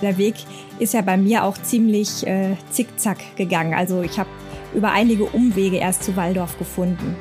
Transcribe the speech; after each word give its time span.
der 0.00 0.18
Weg 0.18 0.34
ist 0.78 0.94
ja 0.94 1.02
bei 1.02 1.16
mir 1.16 1.44
auch 1.44 1.58
ziemlich 1.58 2.26
äh, 2.26 2.56
zickzack 2.70 3.18
gegangen. 3.36 3.74
Also 3.74 4.02
ich 4.02 4.18
habe 4.18 4.28
über 4.74 4.92
einige 4.92 5.24
Umwege 5.24 5.76
erst 5.76 6.04
zu 6.04 6.16
Waldorf 6.16 6.58
gefunden. 6.58 7.16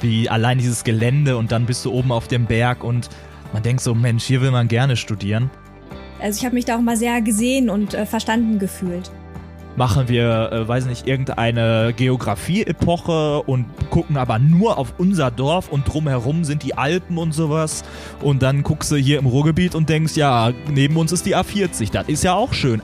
Wie 0.00 0.28
allein 0.28 0.58
dieses 0.58 0.84
Gelände 0.84 1.36
und 1.36 1.52
dann 1.52 1.66
bist 1.66 1.84
du 1.84 1.92
oben 1.92 2.12
auf 2.12 2.28
dem 2.28 2.46
Berg 2.46 2.82
und 2.82 3.08
man 3.52 3.62
denkt 3.62 3.82
so, 3.82 3.94
Mensch, 3.94 4.24
hier 4.24 4.40
will 4.40 4.50
man 4.50 4.68
gerne 4.68 4.96
studieren. 4.96 5.50
Also 6.20 6.38
ich 6.38 6.44
habe 6.44 6.54
mich 6.54 6.64
da 6.64 6.76
auch 6.76 6.80
mal 6.80 6.96
sehr 6.96 7.20
gesehen 7.20 7.68
und 7.68 7.94
äh, 7.94 8.06
verstanden 8.06 8.58
gefühlt 8.58 9.10
machen 9.76 10.08
wir, 10.08 10.52
äh, 10.52 10.68
weiß 10.68 10.86
nicht, 10.86 11.06
irgendeine 11.06 11.92
Geografie-Epoche 11.96 13.42
und 13.42 13.66
gucken 13.90 14.16
aber 14.16 14.38
nur 14.38 14.78
auf 14.78 14.94
unser 14.98 15.30
Dorf 15.30 15.68
und 15.70 15.92
drumherum 15.92 16.44
sind 16.44 16.62
die 16.62 16.76
Alpen 16.76 17.18
und 17.18 17.32
sowas. 17.32 17.84
Und 18.20 18.42
dann 18.42 18.62
guckst 18.62 18.90
du 18.90 18.96
hier 18.96 19.18
im 19.18 19.26
Ruhrgebiet 19.26 19.74
und 19.74 19.88
denkst, 19.88 20.16
ja, 20.16 20.52
neben 20.68 20.96
uns 20.96 21.12
ist 21.12 21.26
die 21.26 21.36
A40, 21.36 21.90
das 21.90 22.08
ist 22.08 22.24
ja 22.24 22.34
auch 22.34 22.52
schön. 22.52 22.82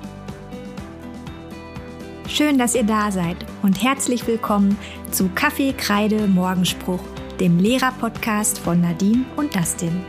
Schön, 2.28 2.58
dass 2.58 2.74
ihr 2.74 2.84
da 2.84 3.10
seid 3.10 3.36
und 3.62 3.82
herzlich 3.82 4.26
willkommen 4.26 4.76
zu 5.10 5.30
Kaffee, 5.34 5.72
Kreide, 5.72 6.26
Morgenspruch, 6.26 7.00
dem 7.40 7.58
Lehrer-Podcast 7.58 8.58
von 8.58 8.82
Nadine 8.82 9.24
und 9.36 9.54
Dustin. 9.54 10.04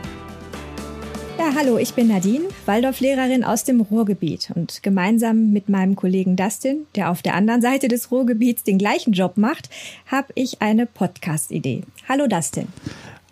Ja, 1.40 1.54
hallo, 1.56 1.78
ich 1.78 1.94
bin 1.94 2.08
Nadine, 2.08 2.44
Waldorflehrerin 2.66 3.44
aus 3.44 3.64
dem 3.64 3.80
Ruhrgebiet 3.80 4.52
und 4.54 4.82
gemeinsam 4.82 5.52
mit 5.52 5.70
meinem 5.70 5.96
Kollegen 5.96 6.36
Dustin, 6.36 6.84
der 6.94 7.10
auf 7.10 7.22
der 7.22 7.34
anderen 7.34 7.62
Seite 7.62 7.88
des 7.88 8.10
Ruhrgebiets 8.10 8.62
den 8.62 8.76
gleichen 8.76 9.14
Job 9.14 9.38
macht, 9.38 9.70
habe 10.04 10.28
ich 10.34 10.60
eine 10.60 10.84
Podcast-Idee. 10.84 11.84
Hallo 12.06 12.26
Dustin. 12.26 12.68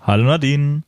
Hallo 0.01 0.25
Nadine. 0.25 0.85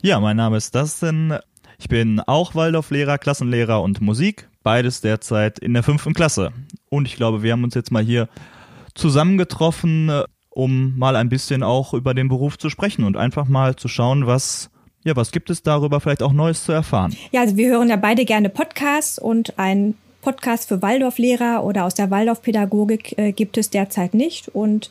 Ja, 0.00 0.18
mein 0.18 0.36
Name 0.36 0.56
ist 0.56 0.74
Dustin. 0.74 1.32
Ich 1.78 1.88
bin 1.88 2.18
auch 2.18 2.56
Waldorflehrer, 2.56 3.18
Klassenlehrer 3.18 3.80
und 3.80 4.00
Musik, 4.00 4.48
beides 4.64 5.00
derzeit 5.00 5.60
in 5.60 5.74
der 5.74 5.84
fünften 5.84 6.12
Klasse. 6.12 6.50
Und 6.88 7.06
ich 7.06 7.14
glaube, 7.14 7.44
wir 7.44 7.52
haben 7.52 7.62
uns 7.62 7.76
jetzt 7.76 7.92
mal 7.92 8.02
hier 8.02 8.28
zusammengetroffen, 8.96 10.10
um 10.50 10.98
mal 10.98 11.14
ein 11.14 11.28
bisschen 11.28 11.62
auch 11.62 11.94
über 11.94 12.14
den 12.14 12.26
Beruf 12.26 12.58
zu 12.58 12.68
sprechen 12.68 13.04
und 13.04 13.16
einfach 13.16 13.46
mal 13.46 13.76
zu 13.76 13.86
schauen, 13.86 14.26
was 14.26 14.71
ja, 15.04 15.16
was 15.16 15.32
gibt 15.32 15.50
es 15.50 15.62
darüber 15.62 16.00
vielleicht 16.00 16.22
auch 16.22 16.32
Neues 16.32 16.64
zu 16.64 16.72
erfahren? 16.72 17.16
Ja, 17.32 17.40
also 17.40 17.56
wir 17.56 17.70
hören 17.70 17.88
ja 17.88 17.96
beide 17.96 18.24
gerne 18.24 18.48
Podcasts 18.48 19.18
und 19.18 19.58
ein 19.58 19.94
Podcast 20.20 20.68
für 20.68 20.80
Waldorflehrer 20.80 21.64
oder 21.64 21.84
aus 21.84 21.94
der 21.94 22.10
Waldorfpädagogik 22.10 23.18
äh, 23.18 23.32
gibt 23.32 23.58
es 23.58 23.70
derzeit 23.70 24.14
nicht. 24.14 24.48
Und 24.48 24.90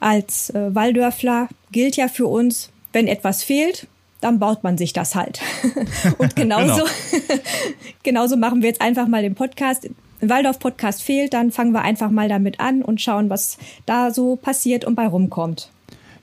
als 0.00 0.50
äh, 0.50 0.74
Waldörfler 0.74 1.48
gilt 1.70 1.96
ja 1.96 2.08
für 2.08 2.26
uns, 2.26 2.70
wenn 2.92 3.06
etwas 3.06 3.42
fehlt, 3.42 3.86
dann 4.20 4.38
baut 4.38 4.64
man 4.64 4.78
sich 4.78 4.92
das 4.92 5.14
halt. 5.14 5.40
und 6.18 6.34
genauso, 6.34 6.84
genau. 6.84 7.40
genauso 8.02 8.36
machen 8.36 8.62
wir 8.62 8.68
jetzt 8.68 8.80
einfach 8.80 9.06
mal 9.06 9.22
den 9.22 9.34
Podcast. 9.34 9.88
Ein 10.20 10.30
Waldorf-Podcast 10.30 11.02
fehlt, 11.02 11.34
dann 11.34 11.52
fangen 11.52 11.72
wir 11.72 11.82
einfach 11.82 12.10
mal 12.10 12.28
damit 12.28 12.58
an 12.58 12.82
und 12.82 13.00
schauen, 13.00 13.30
was 13.30 13.58
da 13.86 14.10
so 14.10 14.34
passiert 14.34 14.84
und 14.84 14.96
bei 14.96 15.06
rumkommt. 15.06 15.70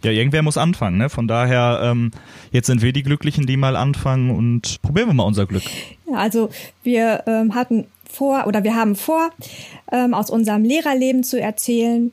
Ja, 0.05 0.11
irgendwer 0.11 0.43
muss 0.43 0.55
anfangen, 0.55 0.99
ne? 0.99 1.09
Von 1.09 1.27
daher, 1.27 1.79
ähm, 1.81 2.11
jetzt 2.51 2.67
sind 2.67 2.83
wir 2.83 2.93
die 2.93 3.01
Glücklichen, 3.01 3.47
die 3.47 3.57
mal 3.57 3.75
anfangen 3.75 4.29
und 4.29 4.79
probieren 4.83 5.07
wir 5.07 5.15
mal 5.15 5.23
unser 5.23 5.47
Glück. 5.47 5.63
Ja, 6.07 6.17
also 6.17 6.49
wir 6.83 7.23
ähm, 7.25 7.55
hatten 7.55 7.87
vor 8.07 8.45
oder 8.45 8.63
wir 8.63 8.75
haben 8.75 8.95
vor, 8.95 9.31
ähm, 9.91 10.13
aus 10.13 10.29
unserem 10.29 10.63
Lehrerleben 10.63 11.23
zu 11.23 11.41
erzählen 11.41 12.11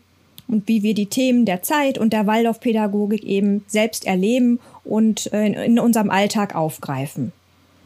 und 0.49 0.69
wie 0.69 0.83
wir 0.83 0.95
die 0.95 1.05
Themen 1.05 1.45
der 1.45 1.61
Zeit 1.61 1.99
und 1.99 2.15
der 2.15 2.27
Waldorfpädagogik 2.27 3.25
eben 3.25 3.63
selbst 3.67 4.07
erleben 4.07 4.59
und 4.85 5.31
äh, 5.35 5.45
in, 5.45 5.53
in 5.53 5.79
unserem 5.79 6.09
Alltag 6.09 6.55
aufgreifen. 6.55 7.31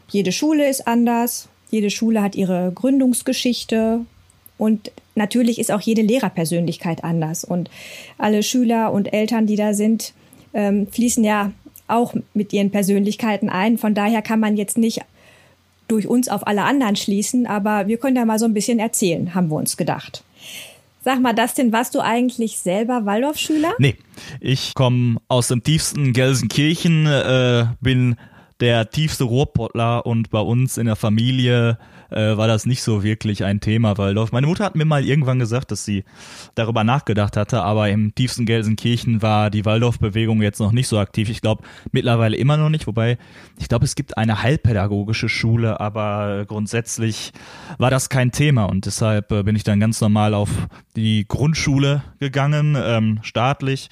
Jede 0.07 0.31
Schule 0.31 0.69
ist 0.69 0.87
anders, 0.87 1.49
jede 1.69 1.89
Schule 1.89 2.21
hat 2.21 2.35
ihre 2.35 2.71
Gründungsgeschichte 2.73 4.05
und 4.57 4.91
natürlich 5.15 5.59
ist 5.59 5.71
auch 5.71 5.81
jede 5.81 6.01
Lehrerpersönlichkeit 6.01 7.03
anders. 7.03 7.43
Und 7.43 7.69
alle 8.17 8.43
Schüler 8.43 8.91
und 8.91 9.13
Eltern, 9.13 9.47
die 9.47 9.55
da 9.55 9.73
sind, 9.73 10.13
ähm, 10.53 10.87
fließen 10.87 11.23
ja 11.23 11.51
auch 11.87 12.13
mit 12.33 12.53
ihren 12.53 12.71
Persönlichkeiten 12.71 13.49
ein. 13.49 13.77
Von 13.77 13.93
daher 13.93 14.21
kann 14.21 14.39
man 14.39 14.57
jetzt 14.57 14.77
nicht 14.77 15.01
durch 15.87 16.07
uns 16.07 16.27
auf 16.27 16.45
alle 16.45 16.63
anderen 16.63 16.95
schließen, 16.95 17.47
aber 17.47 17.87
wir 17.87 17.97
können 17.97 18.17
ja 18.17 18.25
mal 18.25 18.39
so 18.39 18.45
ein 18.45 18.53
bisschen 18.53 18.79
erzählen, 18.79 19.33
haben 19.33 19.49
wir 19.49 19.55
uns 19.55 19.77
gedacht. 19.77 20.23
Sag 21.01 21.21
mal, 21.21 21.33
Dustin, 21.33 21.71
warst 21.71 21.95
du 21.95 22.01
eigentlich 22.01 22.57
selber 22.57 23.05
Waldorfschüler? 23.05 23.73
Nee, 23.79 23.95
ich 24.41 24.73
komme 24.73 25.17
aus 25.29 25.47
dem 25.47 25.63
tiefsten 25.63 26.11
Gelsenkirchen, 26.11 27.05
äh, 27.05 27.67
bin 27.79 28.17
der 28.59 28.89
tiefste 28.89 29.23
Ruhrpottler 29.23 30.05
und 30.05 30.29
bei 30.29 30.41
uns 30.41 30.77
in 30.77 30.87
der 30.87 30.97
Familie 30.97 31.77
äh, 32.09 32.37
war 32.37 32.47
das 32.47 32.65
nicht 32.65 32.83
so 32.83 33.03
wirklich 33.03 33.43
ein 33.43 33.59
Thema, 33.59 33.97
weil 33.97 34.15
meine 34.31 34.47
Mutter 34.47 34.65
hat 34.65 34.75
mir 34.75 34.85
mal 34.85 35.03
irgendwann 35.03 35.39
gesagt, 35.39 35.71
dass 35.71 35.85
sie 35.85 36.03
darüber 36.55 36.83
nachgedacht 36.83 37.37
hatte, 37.37 37.63
aber 37.63 37.89
im 37.89 38.13
tiefsten 38.15 38.45
Gelsenkirchen 38.45 39.21
war 39.21 39.49
die 39.49 39.65
Waldorfbewegung 39.65 40.41
jetzt 40.41 40.59
noch 40.59 40.71
nicht 40.71 40.87
so 40.87 40.99
aktiv. 40.99 41.29
Ich 41.29 41.41
glaube 41.41 41.63
mittlerweile 41.91 42.37
immer 42.37 42.57
noch 42.57 42.69
nicht, 42.69 42.87
wobei 42.87 43.17
ich 43.57 43.67
glaube, 43.67 43.85
es 43.85 43.95
gibt 43.95 44.17
eine 44.17 44.41
heilpädagogische 44.41 45.29
Schule, 45.29 45.79
aber 45.79 46.45
grundsätzlich 46.47 47.31
war 47.77 47.89
das 47.89 48.09
kein 48.09 48.31
Thema 48.31 48.65
und 48.65 48.85
deshalb 48.85 49.31
äh, 49.31 49.43
bin 49.43 49.55
ich 49.55 49.63
dann 49.63 49.79
ganz 49.79 50.01
normal 50.01 50.33
auf 50.33 50.49
die 50.95 51.27
Grundschule 51.27 52.03
gegangen, 52.19 52.77
ähm, 52.79 53.19
staatlich 53.21 53.89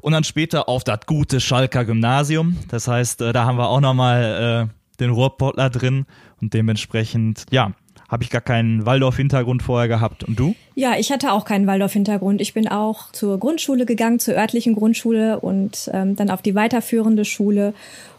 und 0.00 0.12
dann 0.12 0.24
später 0.24 0.68
auf 0.68 0.84
das 0.84 1.00
gute 1.06 1.40
Schalker 1.40 1.84
Gymnasium. 1.84 2.56
Das 2.68 2.88
heißt, 2.88 3.20
äh, 3.22 3.32
da 3.32 3.44
haben 3.44 3.58
wir 3.58 3.68
auch 3.68 3.80
nochmal 3.80 4.68
äh, 4.70 5.00
den 5.00 5.10
Ruhrpottler 5.10 5.70
drin 5.70 6.06
und 6.40 6.54
dementsprechend, 6.54 7.44
ja, 7.50 7.72
habe 8.08 8.22
ich 8.22 8.30
gar 8.30 8.40
keinen 8.40 8.86
Waldorf-Hintergrund 8.86 9.62
vorher 9.62 9.88
gehabt. 9.88 10.22
Und 10.24 10.38
du? 10.38 10.54
Ja, 10.74 10.94
ich 10.96 11.10
hatte 11.10 11.32
auch 11.32 11.44
keinen 11.44 11.66
Waldorf-Hintergrund. 11.66 12.40
Ich 12.40 12.54
bin 12.54 12.68
auch 12.68 13.10
zur 13.12 13.38
Grundschule 13.38 13.84
gegangen, 13.84 14.18
zur 14.18 14.34
örtlichen 14.34 14.74
Grundschule 14.74 15.40
und 15.40 15.90
ähm, 15.92 16.14
dann 16.14 16.30
auf 16.30 16.42
die 16.42 16.54
weiterführende 16.54 17.24
Schule 17.24 17.74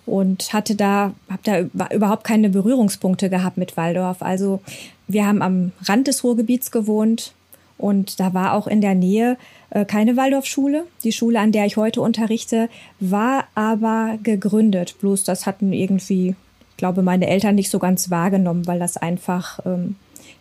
und 0.06 0.54
hatte 0.54 0.76
da, 0.76 1.14
habe 1.30 1.70
da 1.78 1.90
überhaupt 1.94 2.24
keine 2.24 2.50
Berührungspunkte 2.50 3.30
gehabt 3.30 3.58
mit 3.58 3.78
Waldorf. 3.78 4.22
Also 4.22 4.62
wir 5.08 5.26
haben 5.26 5.42
am 5.42 5.72
Rand 5.84 6.08
des 6.08 6.24
Ruhrgebiets 6.24 6.72
gewohnt 6.72 7.34
und 7.78 8.20
da 8.20 8.34
war 8.34 8.54
auch 8.54 8.68
in 8.68 8.82
der 8.82 8.96
Nähe 8.96 9.38
äh, 9.70 9.86
keine 9.86 10.18
Waldorfschule. 10.18 10.86
Die 11.04 11.12
Schule, 11.12 11.40
an 11.40 11.52
der 11.52 11.66
ich 11.66 11.78
heute 11.78 12.02
unterrichte, 12.02 12.70
war 13.00 13.46
aber 13.56 14.18
gegründet. 14.24 14.96
Bloß 15.00 15.24
das 15.24 15.46
hatten 15.46 15.74
irgendwie 15.74 16.36
glaube, 16.78 17.02
meine 17.02 17.28
Eltern 17.28 17.56
nicht 17.56 17.70
so 17.70 17.80
ganz 17.80 18.10
wahrgenommen, 18.10 18.68
weil 18.68 18.80
das 18.80 18.98
einfach, 18.98 19.60
ähm, 19.66 19.96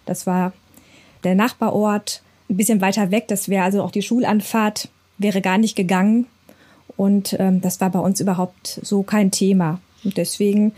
das 0.05 0.27
war 0.27 0.53
der 1.25 1.35
Nachbarort, 1.35 2.23
ein 2.49 2.57
bisschen 2.57 2.81
weiter 2.81 3.11
weg. 3.11 3.27
Das 3.29 3.49
wäre 3.49 3.65
also 3.65 3.83
auch 3.83 3.91
die 3.91 4.03
Schulanfahrt 4.03 4.89
wäre 5.19 5.41
gar 5.41 5.59
nicht 5.59 5.77
gegangen. 5.77 6.27
Und 6.97 7.37
ähm, 7.39 7.61
das 7.61 7.81
war 7.81 7.91
bei 7.91 7.99
uns 7.99 8.21
überhaupt 8.21 8.81
so 8.83 9.03
kein 9.03 9.31
Thema. 9.31 9.81
Und 10.05 10.17
deswegen 10.17 10.73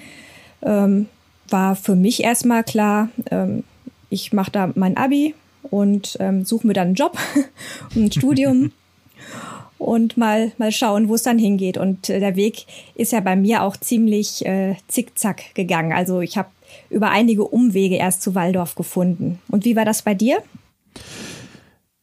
ähm, 0.63 1.07
war 1.49 1.77
für 1.77 1.95
mich 1.95 2.23
erstmal 2.23 2.65
klar, 2.65 3.09
ähm, 3.31 3.65
ich 4.11 4.33
mache 4.33 4.51
da 4.51 4.71
mein 4.75 4.97
Abi 4.97 5.35
und 5.63 6.17
ähm, 6.21 6.45
suche 6.45 6.67
mir 6.67 6.73
dann 6.73 6.89
einen 6.89 6.95
Job, 6.95 7.19
ein 7.95 8.11
Studium 8.11 8.73
und 9.79 10.17
mal, 10.17 10.53
mal 10.59 10.73
schauen, 10.73 11.09
wo 11.09 11.15
es 11.15 11.23
dann 11.23 11.39
hingeht. 11.39 11.79
Und 11.79 12.11
äh, 12.11 12.21
der 12.21 12.37
Weg 12.37 12.67
ist 12.95 13.13
ja 13.13 13.21
bei 13.21 13.37
mir 13.37 13.63
auch 13.63 13.77
ziemlich 13.77 14.45
äh, 14.45 14.77
zickzack 14.89 15.55
gegangen. 15.55 15.93
Also 15.93 16.21
ich 16.21 16.37
habe 16.37 16.49
über 16.91 17.11
einige 17.11 17.45
Umwege 17.45 17.97
erst 17.97 18.23
zu 18.23 18.35
Waldorf 18.35 18.75
gefunden. 18.75 19.39
Und 19.49 19.65
wie 19.65 19.77
war 19.77 19.85
das 19.85 20.03
bei 20.03 20.15
dir? 20.15 20.43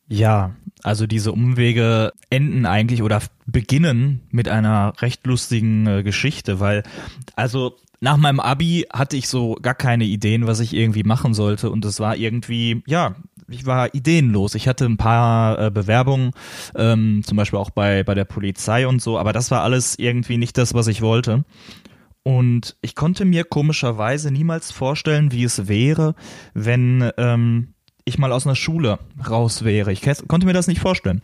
Ja, 0.08 0.56
also 0.84 1.08
diese 1.08 1.32
Umwege 1.32 2.14
enden 2.30 2.66
eigentlich 2.66 3.02
oder 3.02 3.22
beginnen 3.48 4.22
mit 4.30 4.48
einer 4.48 4.94
recht 5.02 5.26
lustigen 5.26 5.88
äh, 5.88 6.04
Geschichte, 6.04 6.60
weil 6.60 6.84
also 7.36 7.76
nach 8.02 8.18
meinem 8.18 8.40
Abi 8.40 8.86
hatte 8.94 9.18
ich 9.18 9.28
so 9.28 9.58
gar 9.62 9.74
keine 9.74 10.04
Ideen, 10.04 10.46
was 10.46 10.60
ich 10.60 10.76
irgendwie 10.76 11.04
machen 11.04 11.34
sollte 11.34 11.72
und 11.72 11.86
es 11.86 12.00
war 12.00 12.16
irgendwie 12.16 12.84
ja 12.86 13.16
ich 13.48 13.66
war 13.66 13.94
ideenlos. 13.94 14.56
Ich 14.56 14.68
hatte 14.68 14.86
ein 14.86 14.98
paar 14.98 15.60
äh, 15.60 15.72
Bewerbungen, 15.72 16.32
ähm, 16.76 17.22
zum 17.26 17.38
Beispiel 17.38 17.60
auch 17.60 17.70
bei, 17.70 18.04
bei 18.04 18.14
der 18.16 18.26
Polizei 18.26 18.88
und 18.88 19.02
so, 19.02 19.18
aber 19.18 19.34
das 19.34 19.52
war 19.52 19.62
alles 19.62 19.98
irgendwie 20.00 20.38
nicht 20.38 20.58
das, 20.58 20.74
was 20.74 20.88
ich 20.88 21.02
wollte. 21.02 21.46
Und 22.24 22.76
ich 22.82 22.96
konnte 22.96 23.24
mir 23.24 23.44
komischerweise 23.44 24.32
niemals 24.32 24.72
vorstellen, 24.72 25.32
wie 25.32 25.44
es 25.44 25.68
wäre, 25.68 26.16
wenn 26.56 27.12
ähm, 27.18 27.76
ich 28.04 28.18
mal 28.18 28.32
aus 28.32 28.48
einer 28.48 28.56
Schule 28.56 28.98
raus 29.30 29.64
wäre. 29.64 29.92
Ich 29.92 30.02
konnte 30.28 30.48
mir 30.48 30.54
das 30.54 30.68
nicht 30.68 30.82
vorstellen. 30.82 31.22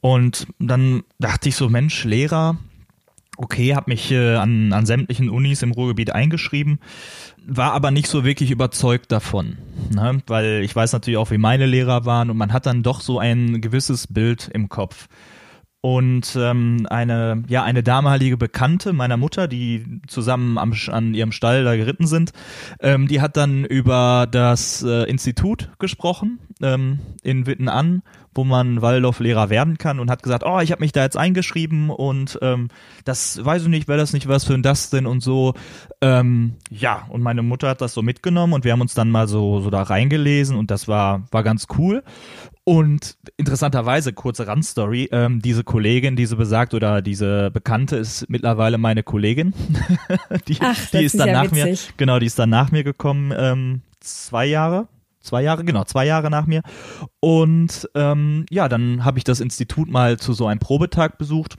Und 0.00 0.46
dann 0.58 1.02
dachte 1.18 1.48
ich 1.48 1.56
so, 1.56 1.68
Mensch, 1.68 2.04
Lehrer, 2.04 2.56
okay, 3.36 3.74
habe 3.74 3.90
mich 3.90 4.10
äh, 4.10 4.36
an, 4.36 4.72
an 4.72 4.86
sämtlichen 4.86 5.28
Unis 5.28 5.62
im 5.62 5.72
Ruhrgebiet 5.72 6.14
eingeschrieben, 6.14 6.78
war 7.46 7.72
aber 7.72 7.90
nicht 7.90 8.08
so 8.08 8.24
wirklich 8.24 8.50
überzeugt 8.50 9.12
davon, 9.12 9.58
ne? 9.90 10.22
weil 10.26 10.62
ich 10.62 10.74
weiß 10.74 10.92
natürlich 10.92 11.18
auch, 11.18 11.30
wie 11.30 11.38
meine 11.38 11.66
Lehrer 11.66 12.04
waren 12.04 12.30
und 12.30 12.36
man 12.36 12.52
hat 12.52 12.66
dann 12.66 12.82
doch 12.82 13.00
so 13.00 13.18
ein 13.18 13.60
gewisses 13.60 14.06
Bild 14.06 14.50
im 14.52 14.68
Kopf. 14.68 15.08
Und 15.84 16.34
ähm, 16.40 16.86
eine 16.88 17.42
ja 17.46 17.62
eine 17.62 17.82
damalige 17.82 18.38
Bekannte 18.38 18.94
meiner 18.94 19.18
Mutter, 19.18 19.48
die 19.48 20.00
zusammen 20.06 20.56
am, 20.56 20.72
an 20.88 21.12
ihrem 21.12 21.30
Stall 21.30 21.62
da 21.64 21.76
geritten 21.76 22.06
sind, 22.06 22.32
ähm, 22.80 23.06
die 23.06 23.20
hat 23.20 23.36
dann 23.36 23.66
über 23.66 24.26
das 24.30 24.82
äh, 24.82 25.02
Institut 25.02 25.68
gesprochen 25.78 26.38
ähm, 26.62 27.00
in 27.22 27.44
Witten 27.46 27.68
an, 27.68 28.02
wo 28.34 28.44
man 28.44 28.80
Waldorflehrer 28.80 29.50
werden 29.50 29.76
kann 29.76 30.00
und 30.00 30.10
hat 30.10 30.22
gesagt, 30.22 30.42
oh, 30.46 30.58
ich 30.60 30.72
habe 30.72 30.80
mich 30.80 30.92
da 30.92 31.02
jetzt 31.02 31.18
eingeschrieben 31.18 31.90
und 31.90 32.38
ähm, 32.40 32.68
das 33.04 33.44
weiß 33.44 33.64
ich 33.64 33.68
nicht, 33.68 33.86
wäre 33.86 33.98
das 33.98 34.14
nicht 34.14 34.26
was 34.26 34.44
für 34.44 34.54
ein 34.54 34.62
Dustin 34.62 35.04
und 35.04 35.20
so. 35.20 35.52
Ähm, 36.00 36.54
ja, 36.70 37.04
und 37.10 37.20
meine 37.20 37.42
Mutter 37.42 37.68
hat 37.68 37.82
das 37.82 37.92
so 37.92 38.00
mitgenommen 38.00 38.54
und 38.54 38.64
wir 38.64 38.72
haben 38.72 38.80
uns 38.80 38.94
dann 38.94 39.10
mal 39.10 39.28
so 39.28 39.60
so 39.60 39.68
da 39.68 39.82
reingelesen 39.82 40.56
und 40.56 40.70
das 40.70 40.88
war 40.88 41.24
war 41.30 41.42
ganz 41.42 41.66
cool. 41.76 42.02
Und 42.66 43.18
interessanterweise, 43.36 44.14
kurze 44.14 44.46
Randstory, 44.46 45.10
ähm, 45.12 45.42
diese 45.42 45.64
Kollegin, 45.64 46.16
diese 46.16 46.36
besagt 46.36 46.72
oder 46.72 47.02
diese 47.02 47.50
Bekannte 47.50 47.96
ist 47.96 48.28
mittlerweile 48.30 48.78
meine 48.78 49.02
Kollegin. 49.02 49.52
die, 50.48 50.56
Ach, 50.60 50.74
die 50.90 51.04
ist, 51.04 51.14
ist 51.14 51.20
dann 51.20 51.28
ja 51.28 51.42
nach 51.42 51.50
mir, 51.50 51.66
witzig. 51.66 51.92
genau, 51.98 52.18
die 52.18 52.26
ist 52.26 52.38
dann 52.38 52.48
nach 52.48 52.70
mir 52.70 52.82
gekommen, 52.82 53.34
ähm, 53.36 53.82
zwei 54.00 54.46
Jahre. 54.46 54.88
Zwei 55.20 55.42
Jahre, 55.42 55.64
genau, 55.64 55.84
zwei 55.84 56.06
Jahre 56.06 56.30
nach 56.30 56.46
mir. 56.46 56.62
Und 57.20 57.88
ähm, 57.94 58.44
ja, 58.50 58.68
dann 58.68 59.04
habe 59.04 59.18
ich 59.18 59.24
das 59.24 59.40
Institut 59.40 59.90
mal 59.90 60.18
zu 60.18 60.32
so 60.34 60.46
einem 60.46 60.60
Probetag 60.60 61.16
besucht. 61.18 61.56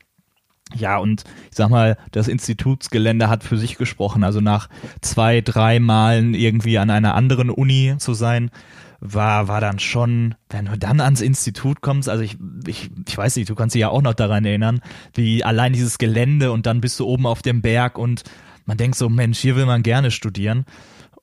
Ja, 0.74 0.98
und 0.98 1.24
ich 1.50 1.58
sag 1.58 1.69
mal, 1.69 1.98
das 2.12 2.28
Institutsgelände 2.28 3.30
hat 3.30 3.44
für 3.44 3.58
sich 3.58 3.78
gesprochen. 3.78 4.24
Also 4.24 4.42
nach 4.42 4.69
zwei, 5.01 5.42
drei 5.42 5.80
Malen 5.80 6.34
irgendwie 6.34 6.78
an 6.80 6.90
einer 6.90 7.16
anderen 7.16 7.50
Uni 7.50 7.96
zu 7.98 8.13
sein, 8.13 8.50
war, 9.13 9.48
war 9.48 9.62
dann 9.62 9.80
schon, 9.80 10.36
wenn 10.50 10.66
du 10.66 10.78
dann 10.78 11.00
ans 11.02 11.22
Institut 11.22 11.81
kommst, 11.81 12.10
also 12.10 12.24
ich, 12.24 12.38
ich, 12.68 12.90
ich 13.07 13.18
weiß 13.18 13.36
nicht, 13.36 13.50
du 13.50 13.56
kannst 13.56 13.75
dich 13.75 13.81
ja 13.81 13.90
auch 13.90 14.02
noch 14.02 14.13
daran 14.13 14.46
erinnern, 14.46 14.81
wie 15.13 15.44
allein 15.44 15.74
dieses 15.74 15.98
Gelände 15.98 16.52
und 16.52 16.66
dann 16.66 16.81
bist 16.81 17.00
du 17.00 17.06
oben 17.06 17.25
auf 17.25 17.42
dem 17.42 17.62
Berg 17.62 17.98
und 17.98 18.24
man 18.66 18.78
denkt 18.78 18.98
so, 18.98 19.10
Mensch, 19.10 19.40
hier 19.40 19.56
will 19.56 19.66
man 19.66 19.84
gerne 19.84 20.12
studieren. 20.12 20.66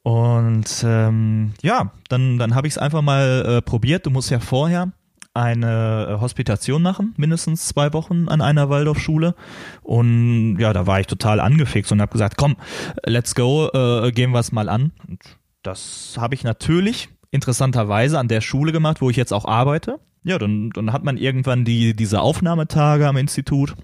Und 0.02 0.84
ähm, 0.84 1.52
ja, 1.62 1.93
dann, 2.08 2.38
dann 2.38 2.55
habe 2.55 2.67
ich 2.67 2.75
es 2.75 2.79
einfach 2.79 3.02
mal 3.02 3.44
äh, 3.46 3.62
probiert. 3.62 4.06
Du 4.06 4.11
musst 4.11 4.31
ja 4.31 4.40
vorher 4.40 4.93
eine 5.35 6.08
äh, 6.08 6.20
Hospitation 6.20 6.82
machen, 6.82 7.14
mindestens 7.17 7.67
zwei 7.67 7.93
Wochen 7.93 8.28
an 8.28 8.40
einer 8.40 8.69
Waldorfschule. 8.69 9.35
Und 9.82 10.58
ja, 10.58 10.73
da 10.73 10.87
war 10.87 11.00
ich 11.00 11.06
total 11.06 11.40
angefixt 11.40 11.93
und 11.93 12.00
habe 12.00 12.12
gesagt, 12.12 12.37
komm, 12.37 12.56
let's 13.05 13.35
go, 13.35 13.69
äh, 13.73 14.11
gehen 14.12 14.32
wir 14.32 14.40
es 14.40 14.52
mal 14.52 14.69
an. 14.69 14.93
Und 15.08 15.20
das 15.62 16.17
habe 16.19 16.35
ich 16.35 16.44
natürlich 16.44 17.08
interessanterweise 17.32 18.19
an 18.19 18.29
der 18.29 18.40
Schule 18.40 18.70
gemacht, 18.70 19.00
wo 19.00 19.11
ich 19.11 19.17
jetzt 19.17 19.32
auch 19.32 19.46
arbeite. 19.46 19.99
Ja, 20.23 20.38
dann, 20.38 20.70
dann 20.70 20.93
hat 20.93 21.02
man 21.02 21.17
irgendwann 21.17 21.64
die, 21.64 21.96
diese 21.96 22.20
Aufnahmetage 22.20 23.08
am 23.08 23.17
Institut. 23.17 23.75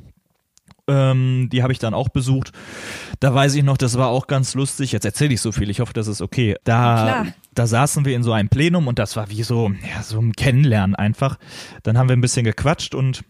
Ähm, 0.86 1.48
die 1.50 1.62
habe 1.62 1.72
ich 1.72 1.78
dann 1.78 1.94
auch 1.94 2.08
besucht. 2.08 2.52
Da 3.20 3.34
weiß 3.34 3.54
ich 3.56 3.64
noch, 3.64 3.76
das 3.76 3.98
war 3.98 4.08
auch 4.08 4.26
ganz 4.26 4.54
lustig. 4.54 4.92
Jetzt 4.92 5.04
erzähle 5.04 5.34
ich 5.34 5.40
so 5.40 5.50
viel, 5.50 5.68
ich 5.70 5.80
hoffe, 5.80 5.92
das 5.92 6.06
ist 6.06 6.22
okay. 6.22 6.56
Da, 6.64 7.02
Klar. 7.02 7.26
da 7.54 7.66
saßen 7.66 8.04
wir 8.04 8.14
in 8.14 8.22
so 8.22 8.32
einem 8.32 8.48
Plenum 8.48 8.86
und 8.86 8.98
das 8.98 9.16
war 9.16 9.28
wie 9.30 9.42
so, 9.42 9.72
ja, 9.82 10.02
so 10.02 10.20
ein 10.20 10.32
Kennenlernen 10.34 10.94
einfach. 10.94 11.38
Dann 11.82 11.98
haben 11.98 12.08
wir 12.08 12.16
ein 12.16 12.20
bisschen 12.20 12.44
gequatscht 12.44 12.94
und 12.94 13.24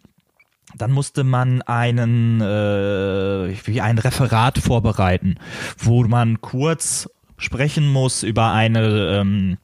dann 0.76 0.92
musste 0.92 1.24
man 1.24 1.62
einen 1.62 2.40
äh, 2.40 3.56
wie 3.64 3.80
ein 3.80 3.98
Referat 3.98 4.58
vorbereiten, 4.58 5.36
wo 5.78 6.04
man 6.04 6.40
kurz 6.40 7.08
sprechen 7.38 7.88
muss 7.88 8.22
über 8.24 8.52
eine 8.52 9.20
ähm, 9.20 9.58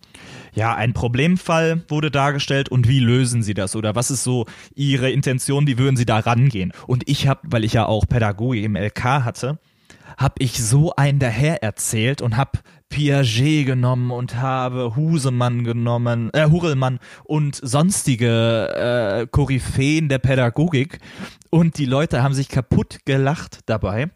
ja, 0.54 0.74
ein 0.74 0.92
Problemfall 0.92 1.82
wurde 1.88 2.10
dargestellt 2.10 2.68
und 2.68 2.88
wie 2.88 3.00
lösen 3.00 3.42
Sie 3.42 3.54
das? 3.54 3.76
Oder 3.76 3.94
was 3.94 4.10
ist 4.10 4.24
so 4.24 4.46
Ihre 4.74 5.10
Intention, 5.10 5.66
wie 5.66 5.78
würden 5.78 5.96
Sie 5.96 6.06
da 6.06 6.18
rangehen? 6.18 6.72
Und 6.86 7.08
ich 7.08 7.26
habe, 7.28 7.40
weil 7.44 7.64
ich 7.64 7.72
ja 7.72 7.86
auch 7.86 8.06
Pädagogik 8.06 8.64
im 8.64 8.76
LK 8.76 9.04
hatte, 9.04 9.58
habe 10.16 10.34
ich 10.38 10.62
so 10.62 10.94
einen 10.94 11.18
daher 11.18 11.62
erzählt 11.62 12.22
und 12.22 12.36
habe 12.36 12.60
Piaget 12.88 13.66
genommen 13.66 14.12
und 14.12 14.36
habe 14.36 14.94
Husemann 14.94 15.64
genommen, 15.64 16.30
äh, 16.32 16.48
Hurelmann 16.48 17.00
und 17.24 17.56
sonstige 17.56 18.68
äh, 19.22 19.26
Koryphäen 19.26 20.08
der 20.08 20.18
Pädagogik. 20.18 21.00
Und 21.50 21.78
die 21.78 21.86
Leute 21.86 22.22
haben 22.22 22.34
sich 22.34 22.48
kaputt 22.48 22.98
gelacht 23.04 23.60
dabei 23.66 24.10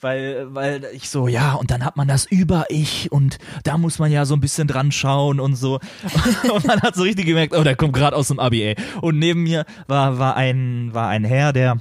weil, 0.00 0.54
weil 0.54 0.84
ich 0.92 1.10
so, 1.10 1.28
ja, 1.28 1.54
und 1.54 1.70
dann 1.70 1.84
hat 1.84 1.96
man 1.96 2.08
das 2.08 2.26
Über-Ich 2.26 3.10
und 3.10 3.38
da 3.64 3.78
muss 3.78 3.98
man 3.98 4.12
ja 4.12 4.24
so 4.24 4.34
ein 4.34 4.40
bisschen 4.40 4.68
dran 4.68 4.92
schauen 4.92 5.40
und 5.40 5.56
so. 5.56 5.80
und 6.52 6.66
man 6.66 6.80
hat 6.80 6.94
so 6.94 7.02
richtig 7.02 7.26
gemerkt, 7.26 7.54
oh, 7.54 7.64
der 7.64 7.76
kommt 7.76 7.94
gerade 7.94 8.16
aus 8.16 8.28
dem 8.28 8.38
Abi, 8.38 8.62
ey. 8.62 8.76
Und 9.00 9.18
neben 9.18 9.42
mir 9.42 9.64
war, 9.86 10.18
war 10.18 10.36
ein, 10.36 10.90
war 10.92 11.08
ein 11.08 11.24
Herr, 11.24 11.52
der 11.52 11.78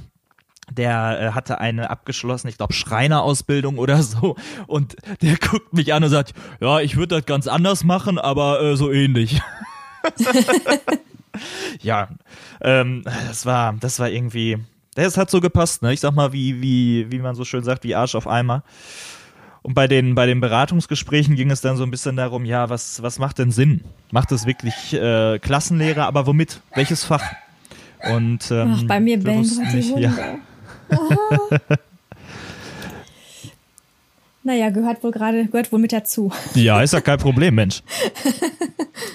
der 0.69 1.21
äh, 1.21 1.31
hatte 1.31 1.59
eine 1.59 1.89
abgeschlossene, 1.89 2.51
ich 2.51 2.57
glaube, 2.57 2.73
Schreinerausbildung 2.73 3.77
oder 3.77 4.03
so. 4.03 4.35
Und 4.67 4.97
der 5.21 5.37
guckt 5.37 5.73
mich 5.73 5.93
an 5.93 6.03
und 6.03 6.09
sagt, 6.09 6.33
ja, 6.59 6.81
ich 6.81 6.97
würde 6.97 7.15
das 7.15 7.25
ganz 7.25 7.47
anders 7.47 7.85
machen, 7.85 8.19
aber 8.19 8.61
äh, 8.61 8.75
so 8.75 8.91
ähnlich. 8.91 9.41
ja, 11.81 12.09
ähm, 12.61 13.03
das 13.05 13.45
war, 13.45 13.73
das 13.79 13.99
war 13.99 14.09
irgendwie, 14.09 14.57
das 15.03 15.17
hat 15.17 15.29
so 15.29 15.39
gepasst, 15.41 15.81
ne? 15.81 15.93
Ich 15.93 15.99
sag 15.99 16.13
mal, 16.13 16.33
wie, 16.33 16.61
wie, 16.61 17.11
wie 17.11 17.19
man 17.19 17.35
so 17.35 17.45
schön 17.45 17.63
sagt, 17.63 17.83
wie 17.83 17.95
Arsch 17.95 18.15
auf 18.15 18.27
Eimer. 18.27 18.63
Und 19.61 19.73
bei 19.73 19.87
den, 19.87 20.15
bei 20.15 20.25
den 20.25 20.39
Beratungsgesprächen 20.39 21.35
ging 21.35 21.51
es 21.51 21.61
dann 21.61 21.75
so 21.77 21.83
ein 21.83 21.91
bisschen 21.91 22.15
darum, 22.15 22.45
ja, 22.45 22.69
was, 22.69 23.01
was 23.03 23.19
macht 23.19 23.37
denn 23.39 23.51
Sinn? 23.51 23.83
Macht 24.11 24.31
es 24.31 24.45
wirklich 24.45 24.93
äh, 24.93 25.39
Klassenlehrer, 25.39 26.05
aber 26.05 26.25
womit? 26.25 26.61
Welches 26.73 27.03
Fach? 27.03 27.23
Und 28.09 28.49
ähm, 28.51 28.75
Ach, 28.77 28.83
bei 28.83 28.99
mir 28.99 29.19
bellen 29.19 29.43
die 29.43 29.75
nicht- 29.75 29.91
Hunde. 29.93 30.13
ja. 30.89 31.19
Naja, 34.43 34.69
gehört 34.69 35.03
wohl 35.03 35.11
gerade, 35.11 35.45
gehört 35.47 35.71
wohl 35.73 35.79
mit 35.79 35.91
dazu. 35.91 36.31
Ja, 36.55 36.81
ist 36.81 36.93
ja 36.93 37.01
kein 37.01 37.17
Problem, 37.17 37.55
Mensch. 37.55 37.81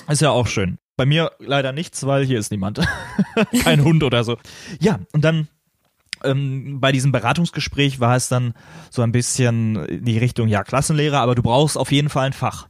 Ist 0.08 0.20
ja 0.20 0.30
auch 0.30 0.46
schön. 0.46 0.76
Bei 0.96 1.06
mir 1.06 1.30
leider 1.38 1.72
nichts, 1.72 2.04
weil 2.04 2.26
hier 2.26 2.38
ist 2.38 2.50
niemand. 2.50 2.80
kein 3.64 3.82
Hund 3.82 4.02
oder 4.02 4.24
so. 4.24 4.36
Ja, 4.78 4.98
und 5.12 5.24
dann 5.24 5.48
ähm, 6.24 6.80
bei 6.80 6.92
diesem 6.92 7.12
Beratungsgespräch 7.12 8.00
war 8.00 8.16
es 8.16 8.28
dann 8.28 8.54
so 8.90 9.02
ein 9.02 9.12
bisschen 9.12 9.76
in 9.86 10.04
die 10.04 10.18
Richtung, 10.18 10.48
ja, 10.48 10.64
Klassenlehrer, 10.64 11.20
aber 11.20 11.34
du 11.34 11.42
brauchst 11.42 11.76
auf 11.76 11.92
jeden 11.92 12.08
Fall 12.08 12.26
ein 12.26 12.32
Fach. 12.32 12.68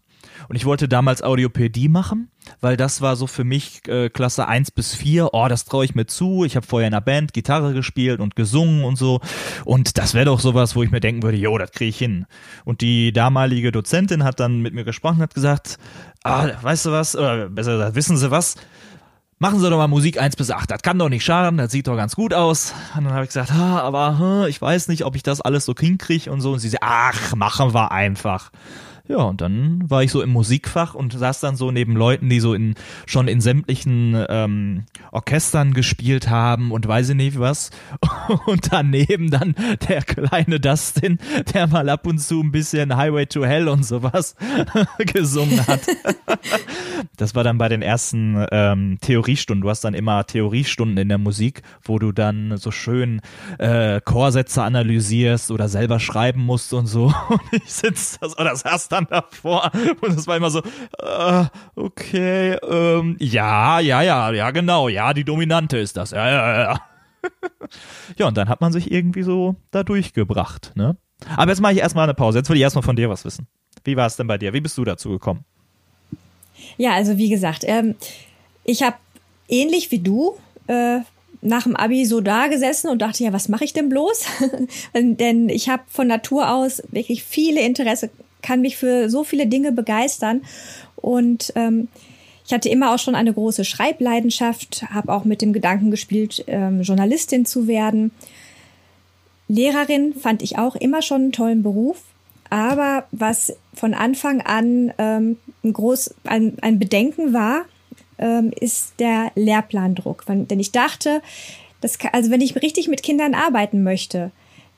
Und 0.49 0.57
ich 0.57 0.65
wollte 0.65 0.89
damals 0.89 1.23
Audiopädie 1.23 1.89
machen, 1.89 2.29
weil 2.61 2.77
das 2.77 3.01
war 3.01 3.17
so 3.17 3.27
für 3.27 3.45
mich 3.45 3.87
äh, 3.89 4.09
Klasse 4.09 4.47
1 4.47 4.73
bis 4.73 4.95
4. 4.95 5.31
Oh, 5.33 5.47
das 5.49 5.65
traue 5.65 5.85
ich 5.85 5.95
mir 5.95 6.07
zu. 6.07 6.45
Ich 6.45 6.57
habe 6.57 6.67
vorher 6.67 6.89
in 6.89 6.95
einer 6.95 7.01
Band 7.01 7.33
Gitarre 7.33 7.73
gespielt 7.73 8.21
und 8.21 8.37
gesungen 8.37 8.85
und 8.85 8.97
so. 8.97 9.21
Und 9.65 9.99
das 9.99 10.15
wäre 10.15 10.27
doch 10.27 10.41
sowas, 10.41 10.75
wo 10.75 10.83
ich 10.83 10.91
mir 10.91 11.01
denken 11.01 11.23
würde, 11.23 11.39
jo, 11.39 11.57
das 11.59 11.73
kriege 11.73 11.91
ich 11.91 11.99
hin. 11.99 12.27
Und 12.65 12.81
die 12.81 13.13
damalige 13.13 13.73
Dozentin 13.73 14.25
hat 14.25 14.41
dann 14.41 14.61
mit 14.61 14.75
mir 14.75 14.85
gesprochen 14.85 15.17
und 15.17 15.23
hat 15.23 15.35
gesagt, 15.35 15.79
ah, 16.25 16.49
weißt 16.61 16.87
du 16.87 16.93
was, 16.93 17.17
oder 17.17 17.49
besser 17.49 17.73
gesagt, 17.73 17.95
wissen 17.95 18.17
Sie 18.17 18.31
was? 18.31 18.57
Machen 19.43 19.59
Sie 19.59 19.69
doch 19.69 19.77
mal 19.77 19.89
Musik 19.89 20.21
1 20.21 20.37
bis 20.37 20.53
8. 20.53 20.71
Das 20.71 20.83
kann 20.83 21.01
doch 21.01 21.09
nicht 21.09 21.25
schaden, 21.25 21.57
das 21.57 21.73
sieht 21.73 21.89
doch 21.89 21.97
ganz 21.97 22.15
gut 22.15 22.33
aus. 22.33 22.73
Und 22.97 23.03
dann 23.03 23.13
habe 23.13 23.25
ich 23.25 23.31
gesagt, 23.31 23.53
ha, 23.53 23.81
aber 23.81 24.17
hm, 24.17 24.49
ich 24.49 24.63
weiß 24.63 24.87
nicht, 24.87 25.05
ob 25.05 25.17
ich 25.17 25.25
das 25.25 25.41
alles 25.41 25.65
so 25.65 25.75
hinkriege 25.77 26.31
und 26.31 26.41
so. 26.41 26.53
Und 26.53 26.61
sie 26.61 26.69
sagt, 26.69 26.85
ach, 26.87 27.35
machen 27.35 27.75
wir 27.75 27.91
einfach. 27.91 28.53
Ja, 29.09 29.17
und 29.19 29.41
dann 29.41 29.91
war 29.91 30.03
ich 30.05 30.13
so 30.13 30.23
im 30.23 30.31
Musikfach 30.31 30.95
und 30.95 31.13
saß 31.13 31.41
dann 31.41 31.57
so 31.57 31.73
neben 31.73 31.97
Leuten, 31.97 32.29
die 32.29 32.39
so 32.39 32.55
in 32.55 32.77
schon 33.05 33.27
in 33.27 33.41
sämtlichen 33.41 34.25
ähm, 34.29 34.85
Orchestern 35.11 35.75
gespielt 35.75 36.31
haben 36.31 36.71
und 36.71 36.87
weiß 36.87 37.11
ich 37.11 37.17
nicht 37.17 37.39
was. 37.39 37.71
Und 38.47 38.73
daneben 38.73 39.31
dann 39.31 39.55
der 39.89 40.03
kleine 40.03 40.59
Dustin, 40.61 41.19
der 41.53 41.67
mal 41.67 41.89
ab 41.89 42.07
und 42.07 42.19
zu 42.19 42.41
ein 42.41 42.53
bisschen 42.53 42.97
Highway 42.97 43.27
to 43.27 43.45
Hell 43.45 43.69
und 43.69 43.85
sowas 43.85 44.35
gesungen 44.99 45.67
hat. 45.67 45.81
Das 47.17 47.35
war 47.35 47.45
dann 47.45 47.59
bei 47.59 47.69
den 47.69 47.83
ersten 47.83 48.47
ähm, 48.53 48.99
Theoriestunden. 49.01 49.63
Du 49.63 49.71
hast 49.71 49.83
dann 49.83 49.95
immer 49.95 50.25
Theoriestunden 50.25 50.99
in 50.99 51.09
der 51.09 51.19
Musik, 51.19 51.63
wo 51.83 51.99
du 51.99 52.13
dann 52.13 52.57
so 52.57 52.71
schön 52.71 53.21
äh, 53.59 54.01
Chorsätze 54.01 54.63
analysierst 54.63 55.51
oder 55.51 55.69
selber 55.69 55.99
schreiben 55.99 56.43
musst 56.43 56.73
und 56.73 56.87
so. 56.87 57.13
Und 57.29 57.41
ich 57.51 57.73
sitz 57.73 58.19
das 58.21 58.39
oder 58.39 58.55
saß 58.55 58.89
dann 58.93 59.07
davor 59.09 59.71
und 60.01 60.19
es 60.19 60.27
war 60.27 60.37
immer 60.37 60.51
so, 60.51 60.61
äh, 60.99 61.45
okay, 61.75 62.57
ähm, 62.69 63.17
ja, 63.19 63.81
ja, 63.81 64.03
ja, 64.03 64.31
ja, 64.33 64.51
genau, 64.51 64.89
ja, 64.89 65.15
die 65.15 65.25
Dominante 65.25 65.79
ist 65.79 65.97
das, 65.97 66.11
ja, 66.11 66.31
ja, 66.31 66.61
ja. 66.61 66.81
ja, 68.19 68.27
und 68.27 68.37
dann 68.37 68.49
hat 68.49 68.61
man 68.61 68.73
sich 68.73 68.91
irgendwie 68.91 69.23
so 69.23 69.57
da 69.71 69.83
durchgebracht, 69.83 70.73
ne? 70.75 70.97
Aber 71.37 71.51
jetzt 71.51 71.61
mache 71.61 71.73
ich 71.73 71.79
erstmal 71.79 72.05
eine 72.05 72.15
Pause. 72.15 72.39
Jetzt 72.39 72.51
will 72.51 72.57
ich 72.57 72.63
erstmal 72.63 72.83
von 72.83 72.97
dir 72.97 73.09
was 73.09 73.25
wissen. 73.25 73.47
Wie 73.85 73.97
war 73.97 74.07
es 74.07 74.17
denn 74.17 74.27
bei 74.27 74.39
dir? 74.39 74.53
Wie 74.53 74.61
bist 74.61 74.77
du 74.77 74.85
dazu 74.85 75.11
gekommen? 75.11 75.45
Ja, 76.77 76.95
also 76.95 77.17
wie 77.17 77.29
gesagt, 77.29 77.65
ähm, 77.67 77.95
ich 78.65 78.83
habe 78.83 78.97
ähnlich 79.49 79.91
wie 79.91 79.99
du 79.99 80.37
äh, 80.67 81.01
nach 81.41 81.65
dem 81.65 81.77
Abi 81.77 82.07
so 82.07 82.21
da 82.21 82.47
gesessen 82.47 82.89
und 82.89 83.03
dachte, 83.03 83.25
ja, 83.25 83.33
was 83.33 83.49
mache 83.49 83.65
ich 83.65 83.73
denn 83.73 83.89
bloß? 83.89 84.25
Denn 84.95 85.49
ich 85.49 85.69
habe 85.69 85.83
von 85.89 86.07
Natur 86.07 86.51
aus 86.51 86.83
wirklich 86.91 87.25
viele 87.25 87.61
Interesse, 87.61 88.11
kann 88.43 88.61
mich 88.61 88.77
für 88.77 89.09
so 89.09 89.25
viele 89.25 89.47
Dinge 89.47 89.73
begeistern. 89.73 90.43
Und 90.97 91.53
ähm, 91.57 91.89
ich 92.45 92.53
hatte 92.53 92.69
immer 92.69 92.95
auch 92.95 92.99
schon 92.99 93.15
eine 93.15 93.33
große 93.33 93.65
Schreibleidenschaft, 93.65 94.85
habe 94.91 95.13
auch 95.13 95.25
mit 95.25 95.43
dem 95.43 95.53
Gedanken 95.53 95.91
gespielt, 95.91 96.45
ähm, 96.49 96.83
Journalistin 96.83 97.47
zu 97.47 97.67
werden. 97.67 98.11
Lehrerin 99.49 100.15
fand 100.15 100.43
ich 100.43 100.59
auch 100.59 100.77
immer 100.77 101.03
schon 101.03 101.23
einen 101.23 101.33
tollen 101.33 101.63
Beruf. 101.63 102.03
Aber 102.51 103.07
was 103.13 103.57
von 103.73 103.95
Anfang 103.95 104.43
an 104.43 104.93
ähm, 104.99 105.39
ein, 105.65 105.73
groß, 105.73 106.15
ein, 106.25 106.59
ein 106.61 106.79
Bedenken 106.79 107.33
war, 107.33 107.65
ähm, 108.19 108.53
ist 108.61 108.95
der 108.99 109.33
Lehrplandruck. 109.35 110.25
Denn 110.27 110.61
ich 110.61 110.73
dachte, 110.73 111.23
das 111.81 111.99
also 112.13 112.31
wenn 112.31 112.41
ich 112.41 112.55
richtig 112.55 112.89
mit 112.89 113.03
Kindern 113.03 113.35
arbeiten 113.35 113.83
möchte, 113.83 114.31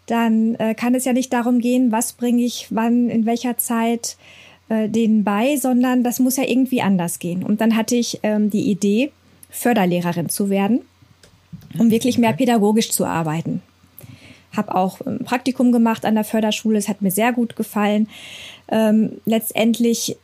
dann 0.07 0.55
äh, 0.57 0.75
kann 0.75 0.95
es 0.95 1.05
ja 1.05 1.13
nicht 1.13 1.33
darum 1.33 1.61
gehen, 1.61 1.93
was 1.93 2.13
bringe 2.13 2.43
ich 2.43 2.69
wann, 2.71 3.09
in 3.09 3.27
welcher 3.27 3.57
Zeit 3.57 4.17
äh, 4.69 4.89
denen 4.89 5.25
bei, 5.25 5.57
sondern 5.57 6.03
das 6.03 6.19
muss 6.19 6.37
ja 6.37 6.45
irgendwie 6.45 6.83
anders 6.83 7.19
gehen. 7.19 7.43
Und 7.43 7.61
dann 7.61 7.77
hatte 7.77 7.97
ich 7.97 8.21
ähm, 8.23 8.51
die 8.51 8.71
Idee, 8.71 9.13
Förderlehrerin 9.51 10.29
zu 10.29 10.51
werden, 10.51 10.81
um 11.79 11.91
wirklich 11.91 12.19
mehr 12.19 12.33
pädagogisch 12.33 12.91
zu 12.91 13.05
arbeiten. 13.05 13.63
Habe 14.57 14.75
auch 14.75 15.01
ein 15.01 15.21
Praktikum 15.21 15.73
gemacht 15.73 16.05
an 16.05 16.15
der 16.15 16.25
Förderschule, 16.25 16.79
es 16.79 16.89
hat 16.89 17.03
mir 17.03 17.11
sehr 17.11 17.33
gut 17.33 17.57
gefallen. 17.57 18.09
Ähm, 18.69 19.21
letztendlich 19.25 20.17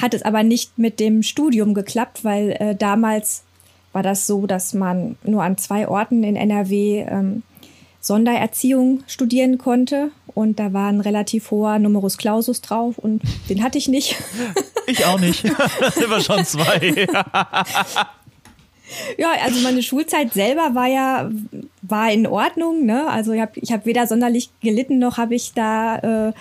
hat 0.00 0.14
es 0.14 0.22
aber 0.22 0.42
nicht 0.42 0.78
mit 0.78 1.00
dem 1.00 1.22
Studium 1.22 1.74
geklappt, 1.74 2.22
weil 2.22 2.50
äh, 2.58 2.74
damals 2.74 3.44
war 3.92 4.02
das 4.02 4.26
so, 4.26 4.46
dass 4.46 4.74
man 4.74 5.16
nur 5.24 5.42
an 5.42 5.56
zwei 5.56 5.88
Orten 5.88 6.22
in 6.22 6.36
NRW 6.36 7.06
ähm, 7.08 7.42
Sondererziehung 8.06 9.02
studieren 9.08 9.58
konnte. 9.58 10.10
Und 10.32 10.60
da 10.60 10.72
war 10.72 10.88
ein 10.88 11.00
relativ 11.00 11.50
hoher 11.50 11.78
Numerus 11.78 12.18
Clausus 12.18 12.60
drauf 12.60 12.98
und 12.98 13.22
den 13.48 13.62
hatte 13.62 13.78
ich 13.78 13.88
nicht. 13.88 14.16
Ich 14.88 15.04
auch 15.04 15.18
nicht. 15.18 15.42
Das 15.80 15.96
sind 15.96 16.08
wir 16.08 16.20
schon 16.20 16.44
zwei. 16.44 17.08
Ja, 19.18 19.32
also 19.42 19.58
meine 19.62 19.82
Schulzeit 19.82 20.32
selber 20.32 20.76
war 20.76 20.86
ja 20.86 21.28
war 21.82 22.12
in 22.12 22.24
Ordnung. 22.24 22.86
Ne? 22.86 23.08
Also 23.08 23.32
ich 23.32 23.40
habe 23.40 23.50
ich 23.56 23.72
hab 23.72 23.84
weder 23.84 24.06
sonderlich 24.06 24.50
gelitten 24.60 25.00
noch 25.00 25.18
habe 25.18 25.34
ich 25.34 25.54
da 25.54 26.28
äh, 26.28 26.32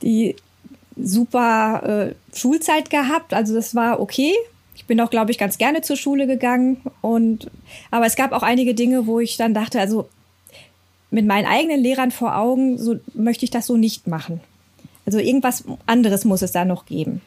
die 0.00 0.36
super 0.96 2.12
äh, 2.12 2.36
Schulzeit 2.36 2.88
gehabt. 2.88 3.34
Also 3.34 3.52
das 3.52 3.74
war 3.74 3.98
okay. 3.98 4.32
Ich 4.76 4.86
bin 4.86 5.00
auch, 5.00 5.10
glaube 5.10 5.32
ich, 5.32 5.38
ganz 5.38 5.58
gerne 5.58 5.82
zur 5.82 5.96
Schule 5.96 6.28
gegangen. 6.28 6.80
Und 7.00 7.50
aber 7.90 8.06
es 8.06 8.14
gab 8.14 8.30
auch 8.30 8.44
einige 8.44 8.74
Dinge, 8.74 9.08
wo 9.08 9.18
ich 9.18 9.36
dann 9.36 9.52
dachte, 9.52 9.80
also 9.80 10.08
mit 11.12 11.26
meinen 11.26 11.46
eigenen 11.46 11.80
Lehrern 11.80 12.10
vor 12.10 12.36
Augen, 12.36 12.78
so 12.78 12.96
möchte 13.14 13.44
ich 13.44 13.50
das 13.50 13.66
so 13.66 13.76
nicht 13.76 14.06
machen. 14.06 14.40
Also 15.04 15.18
irgendwas 15.18 15.64
anderes 15.86 16.24
muss 16.24 16.42
es 16.42 16.52
da 16.52 16.64
noch 16.64 16.86
geben. 16.86 17.20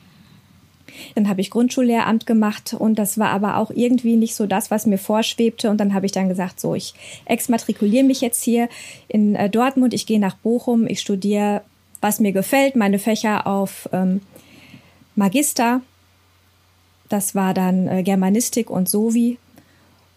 Dann 1.13 1.29
habe 1.29 1.41
ich 1.41 1.51
Grundschullehramt 1.51 2.25
gemacht 2.25 2.75
und 2.77 2.97
das 2.97 3.17
war 3.17 3.29
aber 3.29 3.57
auch 3.57 3.69
irgendwie 3.69 4.15
nicht 4.15 4.35
so 4.35 4.47
das, 4.47 4.71
was 4.71 4.85
mir 4.85 4.97
vorschwebte. 4.97 5.69
Und 5.69 5.77
dann 5.77 5.93
habe 5.93 6.05
ich 6.05 6.11
dann 6.11 6.29
gesagt, 6.29 6.59
so, 6.59 6.73
ich 6.73 6.93
exmatrikuliere 7.25 8.03
mich 8.03 8.21
jetzt 8.21 8.43
hier 8.43 8.69
in 9.07 9.35
äh, 9.35 9.49
Dortmund, 9.49 9.93
ich 9.93 10.05
gehe 10.05 10.19
nach 10.19 10.35
Bochum, 10.35 10.87
ich 10.87 11.01
studiere, 11.01 11.61
was 12.01 12.19
mir 12.19 12.31
gefällt, 12.31 12.75
meine 12.75 12.97
Fächer 12.97 13.45
auf 13.45 13.89
ähm, 13.91 14.21
Magister. 15.15 15.81
Das 17.09 17.35
war 17.35 17.53
dann 17.53 17.87
äh, 17.87 18.03
Germanistik 18.03 18.69
und 18.69 18.89
Sovi. 18.89 19.37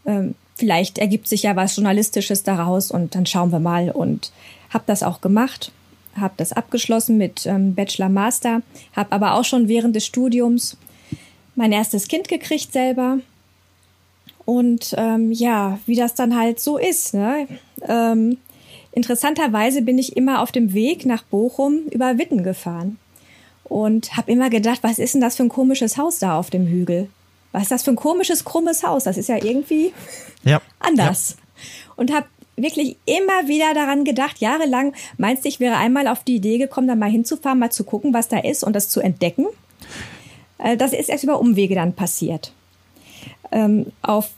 Ähm, 0.07 0.35
vielleicht 0.59 0.99
ergibt 0.99 1.29
sich 1.29 1.45
ja 1.45 1.57
was 1.57 1.77
Journalistisches 1.77 2.43
daraus 2.43 2.91
und 2.91 3.15
dann 3.15 3.25
schauen 3.25 3.53
wir 3.53 3.61
mal. 3.61 3.91
Und 3.91 4.33
habe 4.71 4.85
das 4.87 5.03
auch 5.03 5.21
gemacht, 5.21 5.73
habe 6.17 6.35
das 6.37 6.53
abgeschlossen 6.53 7.17
mit 7.17 7.47
ähm, 7.47 7.75
Bachelor 7.75 8.09
Master, 8.09 8.63
habe 8.95 9.13
aber 9.13 9.35
auch 9.35 9.45
schon 9.45 9.69
während 9.69 9.97
des 9.97 10.05
Studiums 10.05 10.77
mein 11.55 11.73
erstes 11.73 12.09
Kind 12.09 12.29
gekriegt 12.29 12.73
selber. 12.73 13.19
Und 14.45 14.95
ähm, 14.99 15.31
ja, 15.31 15.79
wie 15.87 15.97
das 15.97 16.15
dann 16.15 16.37
halt 16.37 16.61
so 16.61 16.77
ist. 16.77 17.15
Ne? 17.15 17.47
Ähm, 17.87 18.39
interessanterweise 18.93 19.83
bin 19.83 19.99
ich 19.99 20.17
immer 20.17 20.43
auf 20.43 20.53
dem 20.53 20.73
Weg 20.73 21.07
nach 21.07 21.23
Bochum 21.23 21.83
über 21.91 22.19
Witten 22.19 22.43
gefahren 22.43 22.99
und 23.65 24.17
habe 24.17 24.33
immer 24.33 24.51
gedacht, 24.51 24.81
was 24.83 24.99
ist 24.99 25.15
denn 25.15 25.21
das 25.21 25.37
für 25.37 25.45
ein 25.45 25.51
komisches 25.51 25.99
Haus 25.99 26.19
da 26.19 26.39
auf 26.39 26.51
dem 26.51 26.67
Hügel? 26.67 27.09
Was 27.53 27.63
ist 27.63 27.71
das 27.71 27.83
für 27.83 27.91
ein 27.91 27.97
komisches, 27.97 28.45
krummes 28.45 28.83
Haus? 28.83 29.05
Das 29.05 29.17
ist 29.17 29.29
ja 29.29 29.37
irgendwie 29.37 29.93
ja. 30.45 30.61
anders. 30.81 31.37
Ja. 31.39 31.45
Und 31.97 32.13
habe 32.13 32.27
wirklich 32.57 32.97
immer 33.05 33.49
wieder 33.49 33.75
daran 33.75 34.05
gedacht, 34.05 34.39
jahrelang, 34.39 34.95
meinst 35.17 35.45
du, 35.45 35.49
ich 35.49 35.61
wäre 35.61 35.77
einmal 35.77 36.09
auf 36.09 36.25
die 36.25 36.37
Idee 36.37 36.59
gekommen, 36.59 36.89
da 36.89 36.95
mal 36.95 37.11
hinzufahren, 37.11 37.59
mal 37.59 37.71
zu 37.71 37.85
gucken, 37.85 38.13
was 38.13 38.29
da 38.29 38.39
ist 38.39 38.65
und 38.65 38.75
das 38.75 38.89
zu 38.89 39.01
entdecken? 39.01 39.47
Äh, 40.59 40.77
das 40.77 40.93
ist 40.93 41.09
erst 41.09 41.25
über 41.25 41.41
Umwege 41.41 41.75
dann 41.75 41.95
passiert. 41.95 42.53
Ähm, 43.51 43.87
auf 44.03 44.31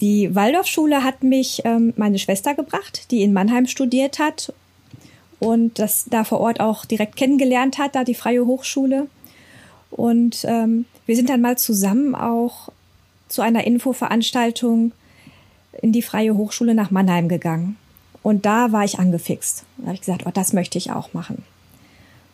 die 0.00 0.34
Waldorfschule 0.34 1.02
hat 1.02 1.24
mich 1.24 1.62
ähm, 1.64 1.92
meine 1.96 2.18
Schwester 2.18 2.54
gebracht, 2.54 3.10
die 3.10 3.22
in 3.22 3.32
Mannheim 3.32 3.66
studiert 3.66 4.18
hat 4.18 4.52
und 5.40 5.78
das 5.78 6.06
da 6.08 6.24
vor 6.24 6.40
Ort 6.40 6.60
auch 6.60 6.84
direkt 6.84 7.16
kennengelernt 7.16 7.78
hat, 7.78 7.94
da 7.94 8.04
die 8.04 8.14
Freie 8.14 8.46
Hochschule. 8.46 9.08
Und 9.90 10.44
ähm, 10.44 10.84
wir 11.06 11.16
sind 11.16 11.28
dann 11.28 11.40
mal 11.40 11.58
zusammen 11.58 12.14
auch 12.14 12.68
zu 13.28 13.42
einer 13.42 13.64
Infoveranstaltung 13.64 14.92
in 15.80 15.92
die 15.92 16.02
Freie 16.02 16.36
Hochschule 16.36 16.74
nach 16.74 16.90
Mannheim 16.90 17.28
gegangen. 17.28 17.76
Und 18.22 18.46
da 18.46 18.72
war 18.72 18.84
ich 18.84 18.98
angefixt. 18.98 19.64
Da 19.78 19.86
habe 19.86 19.94
ich 19.94 20.00
gesagt, 20.00 20.24
oh, 20.26 20.30
das 20.32 20.52
möchte 20.52 20.78
ich 20.78 20.90
auch 20.90 21.14
machen. 21.14 21.44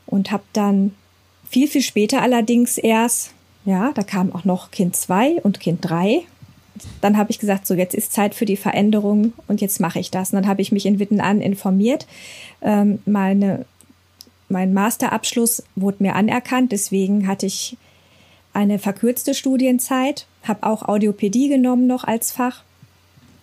Und 0.07 0.31
habe 0.31 0.45
dann 0.53 0.95
viel, 1.49 1.69
viel 1.69 1.83
später 1.83 2.23
allerdings 2.23 2.79
erst, 2.79 3.33
ja, 3.65 3.93
da 3.95 4.03
kam 4.03 4.35
auch 4.35 4.45
noch 4.45 4.71
Kind 4.71 4.97
2 4.97 5.43
und 5.43 5.61
Kind 5.61 5.79
3. 5.83 6.23
Dann 7.01 7.17
habe 7.17 7.31
ich 7.31 7.39
gesagt, 7.39 7.67
so 7.67 7.75
jetzt 7.75 7.95
ist 7.95 8.13
Zeit 8.13 8.35
für 8.35 8.45
die 8.45 8.57
Veränderung 8.57 9.33
und 9.47 9.61
jetzt 9.61 9.81
mache 9.81 10.01
ich 10.01 10.11
das. 10.11 10.33
Und 10.33 10.37
dann 10.37 10.49
habe 10.49 10.63
ich 10.63 10.73
mich 10.73 10.87
in 10.87 10.99
Witten 10.99 11.21
an 11.21 11.41
informiert. 11.41 12.07
Ähm, 12.63 12.99
meine 13.07 13.67
mein 14.49 14.73
Masterabschluss 14.73 15.63
wurde 15.75 16.03
mir 16.03 16.15
anerkannt, 16.15 16.73
deswegen 16.73 17.27
hatte 17.27 17.47
ich 17.47 17.77
eine 18.53 18.79
verkürzte 18.79 19.35
Studienzeit, 19.35 20.27
habe 20.43 20.67
auch 20.67 20.83
Audiopädie 20.83 21.49
genommen 21.49 21.87
noch 21.87 22.05
als 22.05 22.31
Fach, 22.31 22.63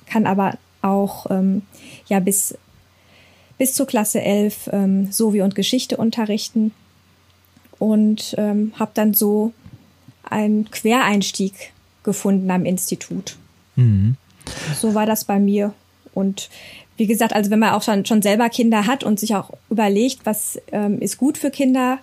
kann 0.06 0.26
aber 0.26 0.58
auch 0.82 1.30
ähm, 1.30 1.64
ja 2.08 2.20
bis 2.20 2.56
bis 3.58 3.74
zur 3.76 3.86
Klasse 3.86 4.22
11 4.22 4.70
ähm, 4.72 5.12
Sowie 5.12 5.42
und 5.42 5.54
Geschichte 5.54 5.98
unterrichten 5.98 6.72
und 7.78 8.34
ähm, 8.38 8.74
habe 8.80 8.92
dann 8.96 9.14
so 9.14 9.54
einen 10.24 10.72
Quereinstieg 10.72 11.74
gefunden 12.04 12.50
am 12.50 12.66
Institut. 12.66 13.38
Mhm. 13.76 14.16
So 14.76 14.96
war 14.96 15.06
das 15.06 15.26
bei 15.26 15.40
mir 15.40 15.74
und 16.14 16.50
wie 17.02 17.08
gesagt, 17.08 17.34
also 17.34 17.50
wenn 17.50 17.58
man 17.58 17.74
auch 17.74 17.82
schon, 17.82 18.06
schon 18.06 18.22
selber 18.22 18.48
Kinder 18.50 18.86
hat 18.86 19.04
und 19.04 19.20
sich 19.20 19.34
auch 19.34 19.50
überlegt, 19.72 20.20
was 20.24 20.62
ähm, 20.72 21.00
ist 21.00 21.18
gut 21.18 21.36
für 21.36 21.50
Kinder, 21.50 21.98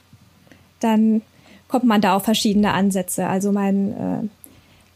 dann 0.81 1.23
kommt 1.69 1.85
man 1.85 2.01
da 2.01 2.17
auf 2.17 2.25
verschiedene 2.25 2.73
Ansätze. 2.73 3.29
Also 3.29 3.53
mein, 3.53 3.93
äh, 3.93 4.29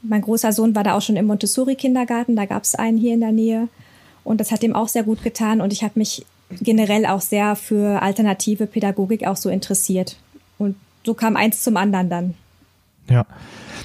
mein 0.03 0.23
großer 0.23 0.51
Sohn 0.51 0.75
war 0.75 0.83
da 0.83 0.97
auch 0.97 1.03
schon 1.03 1.15
im 1.15 1.27
Montessori-Kindergarten, 1.27 2.35
da 2.35 2.47
gab 2.47 2.65
es 2.65 2.75
einen 2.75 2.99
hier 2.99 3.15
in 3.15 3.21
der 3.21 3.31
Nähe. 3.31 3.69
Und 4.25 4.41
das 4.41 4.51
hat 4.51 4.65
ihm 4.65 4.75
auch 4.75 4.89
sehr 4.89 5.05
gut 5.05 5.23
getan. 5.23 5.61
Und 5.61 5.73
ich 5.73 5.85
habe 5.85 5.97
mich 6.01 6.27
generell 6.51 7.07
auch 7.07 7.21
sehr 7.21 7.55
für 7.55 8.03
alternative 8.03 8.67
Pädagogik 8.67 9.25
auch 9.29 9.37
so 9.37 9.51
interessiert. 9.51 10.17
Und 10.59 10.75
so 11.07 11.15
kam 11.15 11.37
eins 11.37 11.63
zum 11.63 11.77
anderen 11.77 12.11
dann. 12.11 12.35
Ja. 13.09 13.25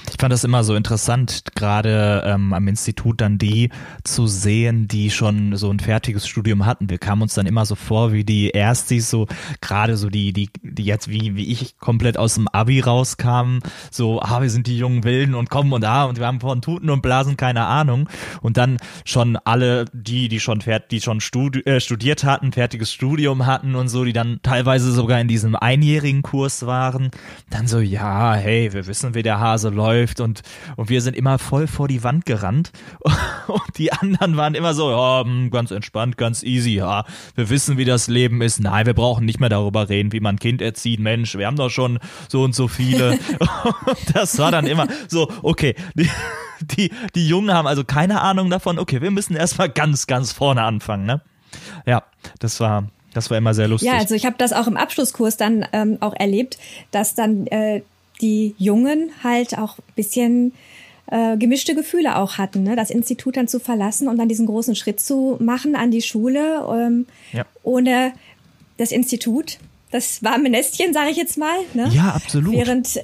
Ich 0.10 0.16
fand 0.18 0.32
das 0.32 0.46
immer 0.46 0.64
so 0.64 0.74
interessant, 0.74 1.44
gerade 1.56 2.24
ähm, 2.26 2.54
am 2.54 2.68
Institut 2.68 3.20
dann 3.20 3.38
die 3.38 3.70
zu 4.06 4.26
sehen, 4.26 4.88
die 4.88 5.12
schon 5.12 5.58
so 5.58 5.70
ein 5.70 5.80
fertiges 5.80 6.28
Studium 6.28 6.66
hatten. 6.66 6.90
Wir 6.90 6.98
kamen 6.98 7.22
uns 7.24 7.34
dann 7.34 7.46
immer 7.46 7.66
so 7.66 7.76
vor 7.76 8.14
wie 8.14 8.24
die 8.24 8.52
Erstis, 8.52 9.10
so 9.10 9.28
gerade 9.60 9.98
so 9.98 10.10
die, 10.10 10.32
die, 10.32 10.50
die 10.64 10.86
jetzt 10.86 11.10
wie, 11.10 11.36
wie 11.36 11.52
ich 11.52 11.78
komplett 11.78 12.18
aus 12.18 12.36
dem 12.36 12.48
Abi 12.48 12.80
rauskamen, 12.80 13.60
so, 13.92 14.22
ah, 14.22 14.42
wir 14.42 14.50
sind 14.50 14.68
die 14.68 14.78
jungen 14.78 15.04
Wilden 15.04 15.36
und 15.36 15.50
kommen 15.50 15.74
und 15.74 15.84
ah, 15.84 16.06
und 16.06 16.20
wir 16.20 16.26
haben 16.26 16.40
von 16.40 16.62
Tuten 16.62 16.90
und 16.90 17.02
Blasen 17.02 17.36
keine 17.36 17.66
Ahnung. 17.66 18.10
Und 18.42 18.56
dann 18.56 18.78
schon 19.04 19.36
alle 19.36 19.86
die, 19.92 20.30
die 20.30 20.40
schon 20.40 20.62
fert, 20.62 20.92
die 20.92 21.02
schon 21.02 21.20
studi 21.20 21.60
äh, 21.62 21.82
studiert 21.82 22.24
hatten, 22.24 22.54
fertiges 22.54 22.94
Studium 22.94 23.46
hatten 23.46 23.76
und 23.76 23.90
so, 23.90 24.06
die 24.06 24.14
dann 24.14 24.40
teilweise 24.42 24.92
sogar 24.92 25.20
in 25.20 25.28
diesem 25.28 25.56
einjährigen 25.56 26.22
Kurs 26.22 26.66
waren, 26.66 27.12
dann 27.50 27.68
so, 27.68 27.80
ja, 27.80 28.34
hey, 28.36 28.72
wir 28.72 28.88
wissen, 28.88 29.14
wie 29.14 29.24
der 29.24 29.40
Hase 29.40 29.70
läuft 29.70 29.97
läuft 29.98 30.20
und, 30.20 30.42
und 30.76 30.90
wir 30.90 31.02
sind 31.02 31.16
immer 31.16 31.40
voll 31.40 31.68
vor 31.68 31.88
die 31.88 32.04
Wand 32.04 32.26
gerannt 32.26 32.72
und 33.48 33.78
die 33.78 33.92
anderen 33.92 34.38
waren 34.38 34.56
immer 34.56 34.74
so, 34.74 34.90
ja, 34.90 35.24
hm, 35.24 35.50
ganz 35.50 35.72
entspannt, 35.72 36.18
ganz 36.18 36.44
easy, 36.44 36.76
ja, 36.76 37.06
wir 37.36 37.50
wissen, 37.50 37.78
wie 37.78 37.86
das 37.86 38.08
Leben 38.08 38.42
ist. 38.42 38.60
Nein, 38.60 38.86
wir 38.86 38.94
brauchen 38.94 39.26
nicht 39.26 39.40
mehr 39.40 39.50
darüber 39.50 39.90
reden, 39.90 40.12
wie 40.12 40.20
man 40.20 40.36
ein 40.36 40.40
Kind 40.40 40.62
erzieht. 40.62 41.00
Mensch, 41.00 41.38
wir 41.38 41.48
haben 41.48 41.58
doch 41.58 41.70
schon 41.70 42.00
so 42.30 42.44
und 42.44 42.54
so 42.54 42.68
viele. 42.68 43.18
das 44.14 44.38
war 44.38 44.52
dann 44.52 44.68
immer 44.68 44.88
so, 45.08 45.32
okay, 45.42 45.76
die, 45.96 46.10
die, 46.62 46.92
die 47.16 47.28
Jungen 47.28 47.54
haben 47.54 47.68
also 47.68 47.84
keine 47.84 48.22
Ahnung 48.22 48.50
davon, 48.50 48.80
okay, 48.80 49.02
wir 49.02 49.12
müssen 49.12 49.36
erstmal 49.36 49.70
ganz, 49.70 50.08
ganz 50.08 50.32
vorne 50.32 50.64
anfangen, 50.64 51.06
ne? 51.06 51.22
Ja, 51.86 52.04
das 52.40 52.60
war, 52.60 52.90
das 53.14 53.30
war 53.30 53.38
immer 53.38 53.54
sehr 53.54 53.68
lustig. 53.68 53.90
Ja, 53.90 53.98
also 53.98 54.16
ich 54.16 54.26
habe 54.26 54.36
das 54.38 54.54
auch 54.54 54.68
im 54.68 54.78
Abschlusskurs 54.78 55.38
dann 55.38 55.66
ähm, 55.72 55.98
auch 56.02 56.14
erlebt, 56.14 56.58
dass 56.92 57.16
dann 57.16 57.48
äh, 57.48 57.82
die 58.22 58.56
Jungen 58.58 59.12
halt 59.24 59.58
auch 59.58 59.78
ein 59.78 59.94
bisschen 59.96 60.54
äh, 61.10 61.38
gemischte 61.38 61.76
Gefühle 61.76 62.18
auch 62.18 62.38
hatten, 62.38 62.64
ne? 62.64 62.76
das 62.76 62.90
Institut 62.90 63.38
dann 63.38 63.48
zu 63.48 63.60
verlassen 63.60 64.08
und 64.08 64.18
dann 64.18 64.28
diesen 64.28 64.46
großen 64.46 64.76
Schritt 64.76 65.00
zu 65.00 65.38
machen 65.40 65.76
an 65.76 65.92
die 65.92 66.02
Schule 66.02 66.66
ähm, 66.70 67.06
ja. 67.32 67.46
ohne 67.64 68.14
das 68.78 68.92
Institut. 68.92 69.58
Das 69.92 70.22
warme 70.22 70.50
Nestchen, 70.50 70.94
sage 70.94 71.12
ich 71.12 71.18
jetzt 71.18 71.38
mal. 71.38 71.58
Ne? 71.74 71.90
Ja, 71.94 72.10
absolut. 72.10 72.54
Während 72.54 73.00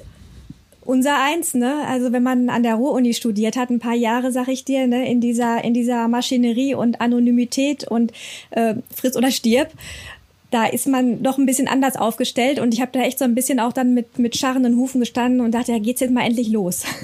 unser 0.84 1.18
eins, 1.18 1.54
ne? 1.54 1.86
Also 1.86 2.12
wenn 2.12 2.22
man 2.22 2.50
an 2.50 2.62
der 2.62 2.74
Ruhr-Uni 2.74 3.14
studiert 3.14 3.56
hat, 3.56 3.70
ein 3.70 3.78
paar 3.78 3.94
Jahre, 3.94 4.32
sag 4.32 4.48
ich 4.48 4.64
dir, 4.64 4.86
ne, 4.86 5.08
in 5.08 5.20
dieser 5.20 5.64
in 5.64 5.72
dieser 5.72 6.08
Maschinerie 6.08 6.74
und 6.74 7.00
Anonymität 7.00 7.88
und 7.88 8.12
äh, 8.50 8.74
friss 8.94 9.16
oder 9.16 9.30
stirb, 9.30 9.72
da 10.54 10.66
ist 10.66 10.86
man 10.86 11.22
doch 11.22 11.38
ein 11.38 11.46
bisschen 11.46 11.68
anders 11.68 11.96
aufgestellt 11.96 12.60
und 12.60 12.72
ich 12.72 12.80
habe 12.80 12.92
da 12.92 13.00
echt 13.00 13.18
so 13.18 13.24
ein 13.24 13.34
bisschen 13.34 13.60
auch 13.60 13.72
dann 13.72 13.94
mit 13.94 14.18
mit 14.18 14.36
scharrenden 14.36 14.76
Hufen 14.76 15.00
gestanden 15.00 15.40
und 15.40 15.52
dachte, 15.52 15.72
ja, 15.72 15.78
geht's 15.78 16.00
jetzt 16.00 16.12
mal 16.12 16.24
endlich 16.24 16.48
los. 16.48 16.84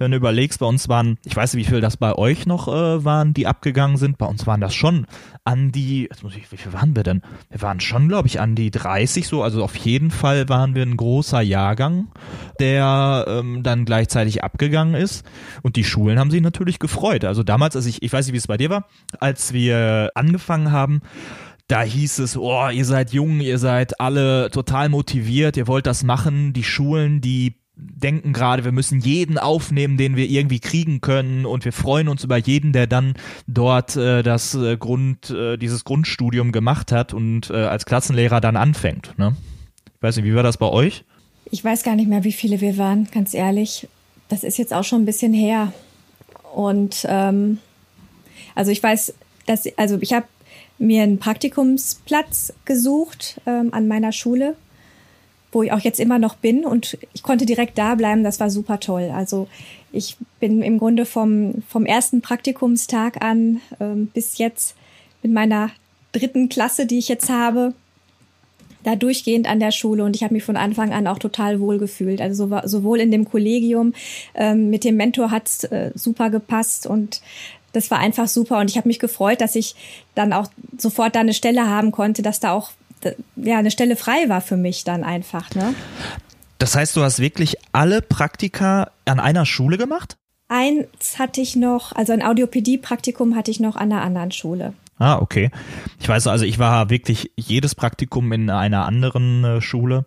wenn 0.00 0.12
du 0.12 0.16
überlegst, 0.16 0.60
bei 0.60 0.66
uns 0.66 0.88
waren, 0.88 1.18
ich 1.26 1.36
weiß 1.36 1.52
nicht, 1.52 1.66
wie 1.66 1.70
viel 1.70 1.82
das 1.82 1.98
bei 1.98 2.14
euch 2.14 2.46
noch 2.46 2.68
äh, 2.68 3.04
waren, 3.04 3.34
die 3.34 3.46
abgegangen 3.46 3.98
sind, 3.98 4.16
bei 4.16 4.24
uns 4.24 4.46
waren 4.46 4.60
das 4.60 4.74
schon 4.74 5.06
an 5.44 5.72
die, 5.72 6.08
jetzt 6.10 6.22
muss 6.22 6.34
ich, 6.34 6.50
wie 6.50 6.56
viel 6.56 6.72
waren 6.72 6.96
wir 6.96 7.02
denn? 7.02 7.20
Wir 7.50 7.60
waren 7.60 7.80
schon, 7.80 8.08
glaube 8.08 8.26
ich, 8.26 8.40
an 8.40 8.54
die 8.54 8.70
30 8.70 9.28
so, 9.28 9.42
also 9.42 9.62
auf 9.62 9.76
jeden 9.76 10.10
Fall 10.10 10.48
waren 10.48 10.74
wir 10.74 10.82
ein 10.82 10.96
großer 10.96 11.42
Jahrgang, 11.42 12.08
der 12.60 13.26
ähm, 13.28 13.62
dann 13.62 13.84
gleichzeitig 13.84 14.42
abgegangen 14.42 14.94
ist 14.94 15.24
und 15.62 15.76
die 15.76 15.84
Schulen 15.84 16.18
haben 16.18 16.30
sich 16.30 16.40
natürlich 16.40 16.78
gefreut. 16.78 17.26
Also 17.26 17.42
damals, 17.42 17.76
als 17.76 17.84
ich, 17.84 18.02
ich 18.02 18.12
weiß 18.12 18.26
nicht, 18.26 18.32
wie 18.32 18.38
es 18.38 18.46
bei 18.46 18.56
dir 18.56 18.70
war, 18.70 18.86
als 19.18 19.52
wir 19.52 20.12
angefangen 20.14 20.72
haben, 20.72 21.02
da 21.70 21.82
hieß 21.82 22.18
es, 22.18 22.36
oh, 22.36 22.68
ihr 22.68 22.84
seid 22.84 23.12
jung, 23.12 23.40
ihr 23.40 23.58
seid 23.58 24.00
alle 24.00 24.50
total 24.50 24.88
motiviert, 24.88 25.56
ihr 25.56 25.68
wollt 25.68 25.86
das 25.86 26.02
machen. 26.02 26.52
Die 26.52 26.64
Schulen, 26.64 27.20
die 27.20 27.54
denken 27.76 28.32
gerade, 28.32 28.64
wir 28.64 28.72
müssen 28.72 29.00
jeden 29.00 29.38
aufnehmen, 29.38 29.96
den 29.96 30.16
wir 30.16 30.28
irgendwie 30.28 30.58
kriegen 30.58 31.00
können 31.00 31.46
und 31.46 31.64
wir 31.64 31.72
freuen 31.72 32.08
uns 32.08 32.24
über 32.24 32.36
jeden, 32.36 32.72
der 32.72 32.86
dann 32.86 33.14
dort 33.46 33.96
äh, 33.96 34.22
das 34.22 34.54
äh, 34.54 34.76
Grund, 34.76 35.30
äh, 35.30 35.56
dieses 35.56 35.84
Grundstudium 35.84 36.52
gemacht 36.52 36.92
hat 36.92 37.14
und 37.14 37.50
äh, 37.50 37.54
als 37.54 37.86
Klassenlehrer 37.86 38.40
dann 38.40 38.56
anfängt. 38.56 39.16
Ne? 39.16 39.36
Ich 39.94 40.02
weiß 40.02 40.16
nicht, 40.16 40.26
wie 40.26 40.34
war 40.34 40.42
das 40.42 40.58
bei 40.58 40.66
euch? 40.66 41.04
Ich 41.50 41.64
weiß 41.64 41.84
gar 41.84 41.94
nicht 41.94 42.08
mehr, 42.08 42.24
wie 42.24 42.32
viele 42.32 42.60
wir 42.60 42.78
waren, 42.78 43.08
ganz 43.12 43.32
ehrlich. 43.32 43.88
Das 44.28 44.44
ist 44.44 44.58
jetzt 44.58 44.74
auch 44.74 44.84
schon 44.84 45.02
ein 45.02 45.06
bisschen 45.06 45.32
her. 45.32 45.72
Und 46.52 47.06
ähm, 47.08 47.58
also 48.54 48.72
ich 48.72 48.82
weiß, 48.82 49.14
dass, 49.46 49.66
also 49.76 49.98
ich 50.00 50.12
habe 50.12 50.26
mir 50.80 51.04
einen 51.04 51.18
Praktikumsplatz 51.18 52.52
gesucht 52.64 53.40
ähm, 53.46 53.72
an 53.72 53.86
meiner 53.86 54.10
Schule 54.10 54.56
wo 55.52 55.62
ich 55.62 55.72
auch 55.72 55.80
jetzt 55.80 56.00
immer 56.00 56.18
noch 56.18 56.36
bin 56.36 56.64
und 56.64 56.98
ich 57.12 57.22
konnte 57.22 57.46
direkt 57.46 57.76
da 57.76 57.94
bleiben. 57.94 58.22
Das 58.22 58.40
war 58.40 58.50
super 58.50 58.80
toll. 58.80 59.10
Also 59.12 59.48
ich 59.92 60.16
bin 60.38 60.62
im 60.62 60.78
Grunde 60.78 61.06
vom, 61.06 61.62
vom 61.68 61.86
ersten 61.86 62.20
Praktikumstag 62.20 63.22
an 63.22 63.60
ähm, 63.80 64.08
bis 64.08 64.38
jetzt 64.38 64.76
mit 65.22 65.32
meiner 65.32 65.70
dritten 66.12 66.48
Klasse, 66.48 66.86
die 66.86 66.98
ich 66.98 67.08
jetzt 67.08 67.28
habe, 67.28 67.74
da 68.82 68.96
durchgehend 68.96 69.46
an 69.48 69.60
der 69.60 69.72
Schule 69.72 70.04
und 70.04 70.16
ich 70.16 70.22
habe 70.22 70.32
mich 70.32 70.44
von 70.44 70.56
Anfang 70.56 70.92
an 70.92 71.06
auch 71.06 71.18
total 71.18 71.60
wohl 71.60 71.78
gefühlt. 71.78 72.22
Also 72.22 72.48
so, 72.48 72.60
sowohl 72.64 73.00
in 73.00 73.10
dem 73.10 73.28
Kollegium 73.28 73.92
ähm, 74.34 74.70
mit 74.70 74.84
dem 74.84 74.96
Mentor 74.96 75.30
hat's 75.30 75.64
äh, 75.64 75.90
super 75.94 76.30
gepasst 76.30 76.86
und 76.86 77.20
das 77.72 77.90
war 77.90 77.98
einfach 77.98 78.28
super 78.28 78.58
und 78.58 78.70
ich 78.70 78.76
habe 78.76 78.88
mich 78.88 78.98
gefreut, 78.98 79.40
dass 79.40 79.54
ich 79.54 79.74
dann 80.14 80.32
auch 80.32 80.46
sofort 80.76 81.14
da 81.14 81.20
eine 81.20 81.34
Stelle 81.34 81.68
haben 81.68 81.92
konnte, 81.92 82.22
dass 82.22 82.40
da 82.40 82.52
auch 82.52 82.70
ja, 83.36 83.58
eine 83.58 83.70
Stelle 83.70 83.96
frei 83.96 84.28
war 84.28 84.40
für 84.40 84.56
mich 84.56 84.84
dann 84.84 85.04
einfach. 85.04 85.54
Ne? 85.54 85.74
Das 86.58 86.74
heißt, 86.74 86.96
du 86.96 87.02
hast 87.02 87.18
wirklich 87.18 87.56
alle 87.72 88.02
Praktika 88.02 88.90
an 89.06 89.20
einer 89.20 89.46
Schule 89.46 89.78
gemacht? 89.78 90.16
Eins 90.48 91.18
hatte 91.18 91.40
ich 91.40 91.56
noch, 91.56 91.92
also 91.92 92.12
ein 92.12 92.22
Audiopädie-Praktikum 92.22 93.36
hatte 93.36 93.50
ich 93.50 93.60
noch 93.60 93.76
an 93.76 93.92
einer 93.92 94.02
anderen 94.02 94.32
Schule. 94.32 94.74
Ah, 94.98 95.18
okay. 95.18 95.50
Ich 95.98 96.08
weiß 96.08 96.26
also, 96.26 96.44
ich 96.44 96.58
war 96.58 96.90
wirklich 96.90 97.30
jedes 97.36 97.74
Praktikum 97.74 98.30
in 98.32 98.50
einer 98.50 98.84
anderen 98.84 99.44
äh, 99.44 99.60
Schule 99.62 100.04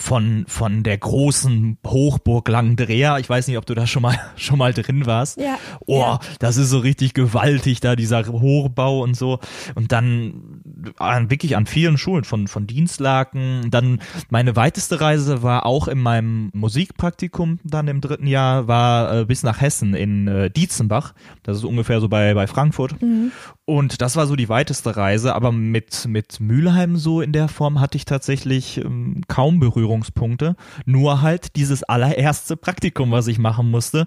von, 0.00 0.44
von 0.48 0.82
der 0.82 0.98
großen 0.98 1.78
Hochburg 1.86 2.48
Langendreher. 2.48 3.18
Ich 3.18 3.28
weiß 3.28 3.48
nicht, 3.48 3.58
ob 3.58 3.66
du 3.66 3.74
da 3.74 3.86
schon 3.86 4.02
mal, 4.02 4.18
schon 4.36 4.58
mal 4.58 4.72
drin 4.72 5.06
warst. 5.06 5.38
Ja. 5.40 5.58
Oh, 5.86 6.00
ja. 6.00 6.18
das 6.38 6.56
ist 6.56 6.70
so 6.70 6.78
richtig 6.78 7.14
gewaltig 7.14 7.80
da, 7.80 7.96
dieser 7.96 8.26
Hochbau 8.26 9.00
und 9.00 9.16
so. 9.16 9.38
Und 9.74 9.92
dann 9.92 10.62
an, 10.96 11.30
wirklich 11.30 11.56
an 11.56 11.66
vielen 11.66 11.98
Schulen 11.98 12.24
von, 12.24 12.48
von 12.48 12.66
Dienstlaken. 12.66 13.70
Dann 13.70 14.00
meine 14.30 14.56
weiteste 14.56 15.00
Reise 15.00 15.42
war 15.42 15.66
auch 15.66 15.88
in 15.88 15.98
meinem 15.98 16.50
Musikpraktikum 16.54 17.60
dann 17.64 17.88
im 17.88 18.00
dritten 18.00 18.26
Jahr, 18.26 18.68
war 18.68 19.20
äh, 19.20 19.24
bis 19.24 19.42
nach 19.42 19.60
Hessen 19.60 19.94
in 19.94 20.28
äh, 20.28 20.50
Dietzenbach. 20.50 21.14
Das 21.42 21.58
ist 21.58 21.64
ungefähr 21.64 22.00
so 22.00 22.08
bei, 22.08 22.34
bei 22.34 22.46
Frankfurt. 22.46 23.00
Mhm. 23.02 23.32
Und 23.64 24.00
das 24.00 24.16
war 24.16 24.26
so 24.26 24.34
die 24.34 24.48
weiteste 24.48 24.96
Reise, 24.96 25.34
aber 25.34 25.52
mit, 25.52 26.06
mit 26.08 26.40
Mülheim 26.40 26.96
so 26.96 27.20
in 27.20 27.32
der 27.32 27.46
Form 27.46 27.80
hatte 27.80 27.96
ich 27.96 28.04
tatsächlich 28.04 28.78
ähm, 28.78 29.22
kaum 29.28 29.60
Berührungspunkte. 29.90 30.54
Nur 30.86 31.22
halt 31.22 31.56
dieses 31.56 31.82
allererste 31.82 32.56
Praktikum, 32.56 33.10
was 33.10 33.26
ich 33.26 33.38
machen 33.38 33.70
musste. 33.70 34.06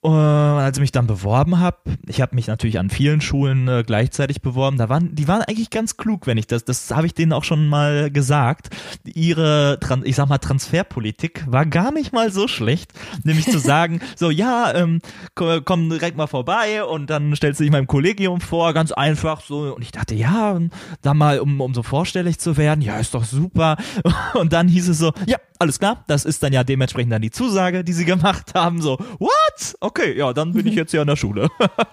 Und 0.00 0.14
als 0.14 0.76
ich 0.76 0.80
mich 0.80 0.92
dann 0.92 1.08
beworben 1.08 1.58
habe, 1.58 1.78
ich 2.06 2.20
habe 2.20 2.36
mich 2.36 2.46
natürlich 2.46 2.78
an 2.78 2.88
vielen 2.88 3.20
Schulen 3.20 3.66
äh, 3.66 3.82
gleichzeitig 3.84 4.42
beworben, 4.42 4.78
da 4.78 4.88
waren, 4.88 5.16
die 5.16 5.26
waren 5.26 5.42
eigentlich 5.42 5.70
ganz 5.70 5.96
klug, 5.96 6.28
wenn 6.28 6.38
ich 6.38 6.46
das, 6.46 6.64
das 6.64 6.92
habe 6.92 7.06
ich 7.06 7.14
denen 7.14 7.32
auch 7.32 7.42
schon 7.42 7.66
mal 7.66 8.08
gesagt. 8.08 8.68
Ihre, 9.04 9.80
ich 10.04 10.14
sag 10.14 10.28
mal, 10.28 10.38
Transferpolitik 10.38 11.44
war 11.48 11.66
gar 11.66 11.90
nicht 11.90 12.12
mal 12.12 12.30
so 12.30 12.46
schlecht, 12.46 12.92
nämlich 13.24 13.46
zu 13.46 13.58
sagen, 13.58 14.00
so 14.16 14.30
ja, 14.30 14.72
ähm, 14.72 15.00
komm, 15.34 15.64
komm 15.64 15.90
direkt 15.90 16.16
mal 16.16 16.28
vorbei 16.28 16.84
und 16.84 17.10
dann 17.10 17.34
stellst 17.34 17.58
du 17.58 17.64
dich 17.64 17.72
meinem 17.72 17.88
Kollegium 17.88 18.40
vor, 18.40 18.72
ganz 18.74 18.92
einfach 18.92 19.40
so. 19.40 19.74
Und 19.74 19.82
ich 19.82 19.90
dachte, 19.90 20.14
ja, 20.14 20.60
da 21.02 21.12
mal, 21.12 21.40
um, 21.40 21.60
um 21.60 21.74
so 21.74 21.82
vorstellig 21.82 22.38
zu 22.38 22.56
werden, 22.56 22.82
ja, 22.82 23.00
ist 23.00 23.14
doch 23.14 23.24
super. 23.24 23.76
Und 24.34 24.52
dann 24.52 24.68
hieß 24.68 24.88
es 24.88 24.98
so, 24.98 25.12
ja, 25.26 25.38
alles 25.58 25.78
klar, 25.78 26.04
das 26.06 26.24
ist 26.24 26.42
dann 26.42 26.52
ja 26.52 26.62
dementsprechend 26.62 27.12
dann 27.12 27.22
die 27.22 27.30
Zusage, 27.30 27.82
die 27.82 27.92
sie 27.92 28.04
gemacht 28.04 28.54
haben, 28.54 28.80
so, 28.80 28.98
what? 29.18 29.74
Okay, 29.88 30.18
ja, 30.18 30.34
dann 30.34 30.52
bin 30.52 30.66
ich 30.66 30.74
jetzt 30.74 30.90
hier 30.90 31.00
an 31.00 31.06
der 31.06 31.16
Schule. 31.16 31.48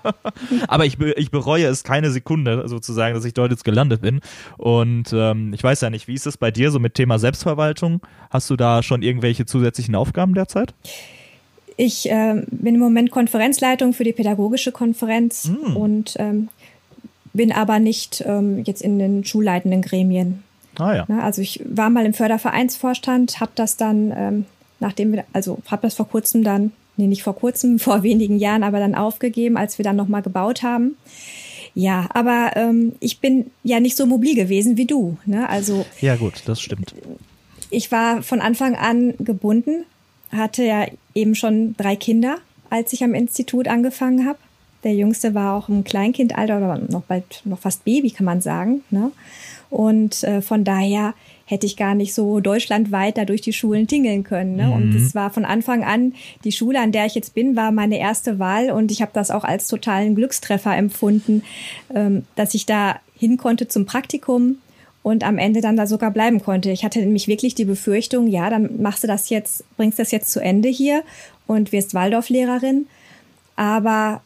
Aber 0.67 0.85
ich, 0.85 0.99
ich 0.99 1.31
bereue 1.31 1.65
es 1.67 1.85
keine 1.85 2.11
Sekunde 2.11 2.67
sozusagen, 2.67 3.15
dass 3.15 3.23
ich 3.23 3.33
dort 3.33 3.51
jetzt 3.51 3.63
gelandet 3.63 4.01
bin. 4.01 4.19
Und 4.57 5.13
ähm, 5.13 5.53
ich 5.53 5.63
weiß 5.63 5.79
ja 5.79 5.89
nicht, 5.89 6.09
wie 6.09 6.13
ist 6.13 6.27
es 6.27 6.35
bei 6.35 6.51
dir 6.51 6.71
so 6.71 6.79
mit 6.79 6.95
Thema 6.95 7.19
Selbstverwaltung? 7.19 8.01
Hast 8.29 8.49
du 8.49 8.57
da 8.57 8.83
schon 8.83 9.01
irgendwelche 9.01 9.45
zusätzlichen 9.45 9.95
Aufgaben 9.95 10.33
derzeit? 10.33 10.73
Ich 11.77 12.09
äh, 12.09 12.43
bin 12.51 12.75
im 12.75 12.81
Moment 12.81 13.11
Konferenzleitung 13.11 13.93
für 13.93 14.03
die 14.03 14.11
pädagogische 14.11 14.73
Konferenz 14.73 15.47
mm. 15.47 15.77
und 15.77 16.15
ähm, 16.19 16.49
bin 17.31 17.53
aber 17.53 17.79
nicht 17.79 18.25
ähm, 18.27 18.61
jetzt 18.65 18.81
in 18.81 18.99
den 18.99 19.23
schulleitenden 19.23 19.81
Gremien. 19.81 20.43
Ah, 20.77 20.95
ja. 20.95 21.05
Ne, 21.07 21.23
also 21.23 21.41
ich 21.41 21.61
war 21.63 21.89
mal 21.89 22.05
im 22.05 22.13
Fördervereinsvorstand, 22.13 23.39
habe 23.39 23.51
das 23.55 23.77
dann, 23.77 24.13
ähm, 24.13 24.45
nachdem 24.81 25.13
wir, 25.13 25.23
also 25.31 25.59
habe 25.67 25.83
das 25.83 25.93
vor 25.93 26.09
kurzem 26.09 26.43
dann, 26.43 26.73
nee, 26.97 27.07
nicht 27.07 27.23
vor 27.23 27.35
kurzem, 27.35 27.79
vor 27.79 28.03
wenigen 28.03 28.37
Jahren, 28.37 28.63
aber 28.63 28.79
dann 28.79 28.95
aufgegeben, 28.95 29.57
als 29.57 29.77
wir 29.77 29.83
dann 29.83 29.95
nochmal 29.95 30.21
gebaut 30.21 30.63
haben. 30.63 30.95
Ja, 31.73 32.07
aber 32.13 32.51
ähm, 32.55 32.93
ich 33.01 33.19
bin 33.19 33.51
ja 33.63 33.81
nicht 33.81 33.97
so 33.97 34.05
mobil 34.05 34.33
gewesen 34.33 34.77
wie 34.77 34.85
du. 34.85 35.17
Ne? 35.25 35.47
Also 35.49 35.85
ja 35.99 36.15
gut, 36.15 36.43
das 36.45 36.61
stimmt. 36.61 36.95
Ich 37.69 37.91
war 37.91 38.23
von 38.23 38.39
Anfang 38.39 38.75
an 38.75 39.13
gebunden, 39.19 39.85
hatte 40.31 40.63
ja 40.63 40.85
eben 41.13 41.35
schon 41.35 41.75
drei 41.75 41.97
Kinder, 41.97 42.37
als 42.69 42.93
ich 42.93 43.03
am 43.03 43.13
Institut 43.13 43.67
angefangen 43.67 44.25
habe. 44.25 44.39
Der 44.85 44.93
Jüngste 44.93 45.33
war 45.33 45.57
auch 45.57 45.67
im 45.67 45.83
Kleinkindalter 45.83 46.57
oder 46.57 46.77
noch 46.77 47.03
bald 47.03 47.41
noch 47.43 47.59
fast 47.59 47.83
Baby, 47.83 48.11
kann 48.11 48.25
man 48.25 48.39
sagen. 48.39 48.81
Ne? 48.89 49.11
Und 49.69 50.23
äh, 50.23 50.41
von 50.41 50.63
daher 50.63 51.13
hätte 51.45 51.67
ich 51.67 51.77
gar 51.77 51.93
nicht 51.93 52.13
so 52.13 52.39
deutschlandweit 52.39 53.17
da 53.17 53.25
durch 53.25 53.41
die 53.41 53.53
Schulen 53.53 53.87
tingeln 53.87 54.23
können. 54.23 54.55
Ne? 54.55 54.65
Mhm. 54.65 54.73
Und 54.73 54.95
es 54.95 55.13
war 55.13 55.29
von 55.29 55.45
Anfang 55.45 55.83
an, 55.83 56.13
die 56.43 56.51
Schule, 56.51 56.79
an 56.79 56.91
der 56.91 57.05
ich 57.05 57.15
jetzt 57.15 57.35
bin, 57.35 57.55
war 57.55 57.71
meine 57.71 57.99
erste 57.99 58.39
Wahl 58.39 58.71
und 58.71 58.91
ich 58.91 59.01
habe 59.01 59.11
das 59.13 59.29
auch 59.29 59.43
als 59.43 59.67
totalen 59.67 60.15
Glückstreffer 60.15 60.75
empfunden, 60.75 61.43
ähm, 61.93 62.23
dass 62.35 62.55
ich 62.55 62.65
da 62.65 62.99
hin 63.17 63.37
konnte 63.37 63.67
zum 63.67 63.85
Praktikum 63.85 64.57
und 65.03 65.23
am 65.23 65.37
Ende 65.37 65.61
dann 65.61 65.77
da 65.77 65.85
sogar 65.85 66.09
bleiben 66.09 66.41
konnte. 66.41 66.71
Ich 66.71 66.83
hatte 66.83 66.99
nämlich 66.99 67.27
wirklich 67.27 67.53
die 67.53 67.65
Befürchtung, 67.65 68.25
ja, 68.25 68.49
dann 68.49 68.81
machst 68.81 69.03
du 69.03 69.07
das 69.07 69.29
jetzt, 69.29 69.63
bringst 69.77 69.99
das 69.99 70.11
jetzt 70.11 70.31
zu 70.31 70.39
Ende 70.39 70.67
hier 70.67 71.03
und 71.45 71.71
wirst 71.71 71.93
Waldorflehrerin. 71.93 72.87
Aber 73.55 74.21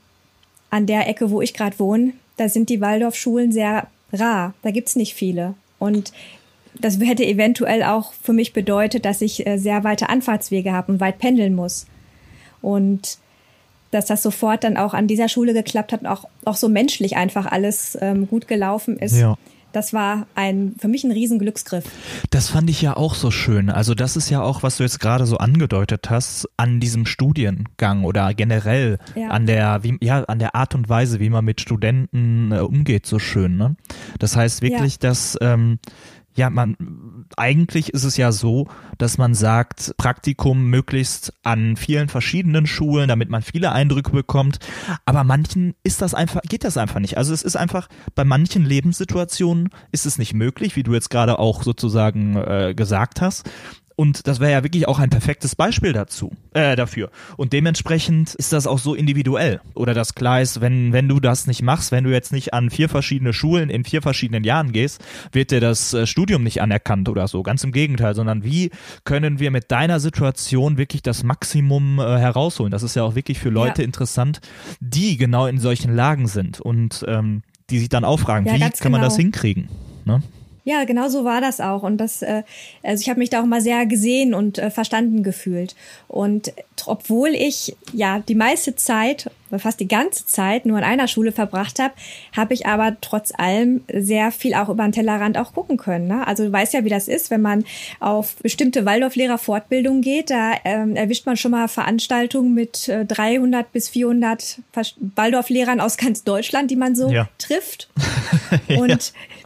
an 0.70 0.86
der 0.86 1.10
Ecke, 1.10 1.32
wo 1.32 1.42
ich 1.42 1.54
gerade 1.54 1.78
wohne, 1.80 2.14
da 2.38 2.48
sind 2.48 2.70
die 2.70 2.80
Waldorfschulen 2.80 3.52
sehr 3.52 3.88
rar. 4.14 4.54
Da 4.62 4.72
gibt's 4.72 4.96
nicht 4.96 5.16
viele. 5.16 5.56
Und 5.80 6.14
das 6.80 7.00
hätte 7.00 7.26
eventuell 7.26 7.84
auch 7.84 8.14
für 8.14 8.34
mich 8.34 8.54
bedeutet, 8.54 9.06
dass 9.06 9.22
ich 9.22 9.46
äh, 9.46 9.58
sehr 9.58 9.84
weite 9.84 10.10
Anfahrtswege 10.10 10.72
habe 10.72 10.94
und 10.94 11.00
weit 11.00 11.20
pendeln 11.20 11.56
muss. 11.56 11.86
Und 12.62 13.18
dass 13.92 14.06
das 14.06 14.22
sofort 14.22 14.64
dann 14.64 14.78
auch 14.78 14.94
an 14.94 15.08
dieser 15.08 15.30
Schule 15.30 15.54
geklappt 15.54 15.92
hat 15.92 16.02
und 16.02 16.08
auch, 16.08 16.26
auch 16.46 16.56
so 16.56 16.70
menschlich 16.70 17.18
einfach 17.18 17.46
alles 17.46 17.98
ähm, 18.02 18.28
gut 18.28 18.48
gelaufen 18.48 18.98
ist. 18.98 19.18
Ja. 19.18 19.36
das 19.72 19.94
war 19.94 20.28
ein 20.36 20.76
für 20.80 20.88
mich 20.88 21.04
ein 21.04 21.12
Riesenglücksgriff. 21.12 21.86
Das 22.30 22.50
fand 22.50 22.70
ich 22.70 22.82
ja 22.82 22.96
auch 22.96 23.16
so 23.16 23.32
schön. 23.32 23.70
Also 23.70 23.96
das 23.96 24.16
ist 24.16 24.30
ja 24.30 24.42
auch, 24.42 24.62
was 24.64 24.78
du 24.78 24.84
jetzt 24.84 25.00
gerade 25.00 25.26
so 25.26 25.38
angedeutet 25.38 26.10
hast, 26.10 26.48
an 26.58 26.80
diesem 26.80 27.06
Studiengang 27.06 28.04
oder 28.04 28.34
generell 28.34 29.00
ja. 29.16 29.30
an 29.30 29.48
der, 29.48 29.84
wie, 29.84 29.98
ja, 30.02 30.24
an 30.26 30.40
der 30.40 30.56
Art 30.56 30.76
und 30.76 30.88
Weise, 30.88 31.20
wie 31.20 31.30
man 31.30 31.46
mit 31.46 31.62
Studenten 31.62 32.52
äh, 32.52 32.60
umgeht, 32.60 33.06
so 33.06 33.18
schön. 33.18 33.58
Ne? 33.58 33.76
Das 34.20 34.36
heißt 34.36 34.62
wirklich, 34.62 34.94
ja. 34.94 35.10
dass 35.10 35.38
ähm, 35.42 35.80
ja, 36.40 36.50
man, 36.50 37.26
eigentlich 37.36 37.94
ist 37.94 38.06
es 38.06 38.16
ja 38.16 38.32
so, 38.32 38.70
dass 38.98 39.18
man 39.18 39.36
sagt, 39.36 39.94
Praktikum 39.98 40.70
möglichst 40.70 41.34
an 41.44 41.76
vielen 41.76 42.08
verschiedenen 42.08 42.66
Schulen, 42.66 43.10
damit 43.10 43.30
man 43.30 43.42
viele 43.42 43.74
Eindrücke 43.74 44.12
bekommt. 44.12 44.60
Aber 45.06 45.26
manchen 45.26 45.76
ist 45.84 46.02
das 46.02 46.14
einfach, 46.14 46.42
geht 46.44 46.64
das 46.64 46.78
einfach 46.78 47.02
nicht. 47.02 47.18
Also 47.18 47.34
es 47.34 47.44
ist 47.44 47.58
einfach, 47.58 47.90
bei 48.16 48.24
manchen 48.24 48.66
Lebenssituationen 48.66 49.68
ist 49.92 50.06
es 50.06 50.18
nicht 50.18 50.34
möglich, 50.34 50.78
wie 50.78 50.84
du 50.84 50.94
jetzt 50.94 51.10
gerade 51.10 51.40
auch 51.40 51.62
sozusagen 51.62 52.38
äh, 52.38 52.74
gesagt 52.74 53.20
hast. 53.20 53.50
Und 54.00 54.28
das 54.28 54.40
wäre 54.40 54.54
ja 54.54 54.64
wirklich 54.64 54.88
auch 54.88 54.98
ein 54.98 55.10
perfektes 55.10 55.58
Beispiel 55.58 55.92
dazu, 55.92 56.32
äh, 56.54 56.78
dafür. 56.78 57.12
Und 57.36 57.52
dementsprechend 57.52 58.34
ist 58.34 58.54
das 58.54 58.66
auch 58.66 58.80
so 58.80 58.96
individuell. 58.96 59.60
Oder 59.74 59.94
das 59.94 60.16
klar 60.16 60.40
ist, 60.40 60.62
wenn, 60.62 60.94
wenn 60.94 61.10
du 61.10 61.20
das 61.20 61.48
nicht 61.48 61.64
machst, 61.64 61.92
wenn 61.92 62.06
du 62.06 62.10
jetzt 62.10 62.32
nicht 62.32 62.54
an 62.54 62.70
vier 62.70 62.88
verschiedene 62.88 63.34
Schulen 63.34 63.70
in 63.70 63.84
vier 63.84 64.02
verschiedenen 64.02 64.46
Jahren 64.46 64.72
gehst, 64.72 65.04
wird 65.34 65.52
dir 65.52 65.60
das 65.60 65.94
äh, 65.94 66.08
Studium 66.08 66.44
nicht 66.44 66.62
anerkannt 66.62 67.10
oder 67.10 67.28
so. 67.28 67.44
Ganz 67.44 67.62
im 67.66 67.74
Gegenteil, 67.74 68.16
sondern 68.16 68.46
wie 68.46 68.72
können 69.04 69.40
wir 69.40 69.52
mit 69.52 69.70
deiner 69.70 70.00
Situation 70.00 70.78
wirklich 70.78 71.02
das 71.02 71.26
Maximum 71.26 72.00
äh, 72.00 72.04
herausholen? 72.04 72.72
Das 72.72 72.84
ist 72.84 72.96
ja 72.96 73.04
auch 73.04 73.16
wirklich 73.16 73.40
für 73.40 73.50
Leute 73.50 73.82
ja. 73.82 73.86
interessant, 73.86 74.40
die 74.80 75.18
genau 75.18 75.46
in 75.46 75.60
solchen 75.60 75.94
Lagen 75.94 76.28
sind 76.28 76.62
und 76.62 77.04
ähm, 77.06 77.42
die 77.70 77.80
sich 77.80 77.90
dann 77.90 78.06
auch 78.06 78.22
fragen, 78.22 78.46
ja, 78.46 78.54
wie 78.54 78.60
kann 78.60 78.72
genau. 78.80 78.92
man 78.92 79.02
das 79.02 79.18
genau. 79.18 79.24
hinkriegen? 79.26 79.68
Ne? 80.06 80.24
Ja, 80.64 80.84
genau 80.84 81.10
so 81.10 81.24
war 81.24 81.42
das 81.42 81.62
auch. 81.62 81.84
Und 81.84 81.98
das, 81.98 82.22
äh, 82.22 82.44
also 82.84 83.02
ich 83.02 83.10
habe 83.10 83.20
mich 83.20 83.30
da 83.30 83.42
auch 83.42 83.46
mal 83.46 83.62
sehr 83.62 83.86
gesehen 83.86 84.34
und 84.34 84.58
äh, 84.58 84.70
verstanden 84.70 85.24
gefühlt. 85.24 85.76
Und 86.08 86.54
obwohl 86.86 87.30
ich 87.30 87.76
ja 87.94 88.20
die 88.20 88.36
meiste 88.36 88.76
Zeit, 88.76 89.30
fast 89.58 89.80
die 89.80 89.88
ganze 89.88 90.28
Zeit 90.28 90.66
nur 90.66 90.78
an 90.78 90.84
einer 90.84 91.08
Schule 91.08 91.32
verbracht 91.32 91.80
habe, 91.80 91.94
habe 92.36 92.54
ich 92.54 92.68
aber 92.68 92.98
trotz 93.02 93.32
allem 93.36 93.82
sehr 93.92 94.32
viel 94.32 94.54
auch 94.54 94.70
über 94.70 94.84
den 94.84 94.92
Tellerrand 94.92 95.38
auch 95.38 95.54
gucken 95.54 95.78
können. 95.78 96.08
Ne? 96.08 96.28
Also 96.28 96.46
du 96.46 96.52
weißt 96.52 96.74
ja, 96.74 96.84
wie 96.84 96.90
das 96.90 97.08
ist, 97.08 97.32
wenn 97.32 97.42
man 97.42 97.64
auf 98.00 98.36
bestimmte 98.36 98.86
Waldorflehrer-Fortbildung 98.86 100.02
geht, 100.02 100.30
da 100.30 100.54
ähm, 100.66 100.96
erwischt 100.96 101.26
man 101.26 101.38
schon 101.38 101.52
mal 101.52 101.68
Veranstaltungen 101.68 102.54
mit 102.54 102.88
äh, 102.88 103.06
300 103.06 103.72
bis 103.72 103.90
400 103.90 104.60
Waldorflehrern 105.16 105.80
aus 105.80 105.98
ganz 105.98 106.24
Deutschland, 106.24 106.70
die 106.70 106.76
man 106.76 106.96
so 106.96 107.10
ja. 107.10 107.30
trifft. 107.38 107.90
Und 108.68 108.90
ja 108.90 108.98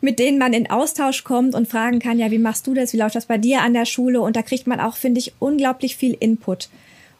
mit 0.03 0.19
denen 0.19 0.37
man 0.37 0.51
in 0.51 0.69
Austausch 0.69 1.23
kommt 1.23 1.55
und 1.55 1.69
fragen 1.69 1.99
kann, 1.99 2.19
ja, 2.19 2.29
wie 2.29 2.37
machst 2.37 2.67
du 2.67 2.73
das, 2.73 2.91
wie 2.91 2.97
läuft 2.97 3.15
das 3.15 3.25
bei 3.25 3.37
dir 3.37 3.61
an 3.61 3.73
der 3.73 3.85
Schule? 3.85 4.19
Und 4.19 4.35
da 4.35 4.41
kriegt 4.41 4.67
man 4.67 4.81
auch, 4.81 4.97
finde 4.97 5.19
ich, 5.19 5.33
unglaublich 5.39 5.95
viel 5.95 6.13
Input. 6.19 6.67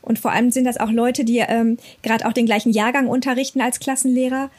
Und 0.04 0.20
vor 0.20 0.32
allem 0.32 0.52
sind 0.52 0.66
das 0.66 0.78
auch 0.78 0.92
Leute, 0.92 1.24
die 1.24 1.40
ähm, 1.40 1.78
gerade 2.04 2.28
auch 2.28 2.34
den 2.34 2.46
gleichen 2.46 2.72
Jahrgang 2.72 3.08
unterrichten 3.08 3.62
als 3.62 3.80
Klassenlehrer. 3.80 4.50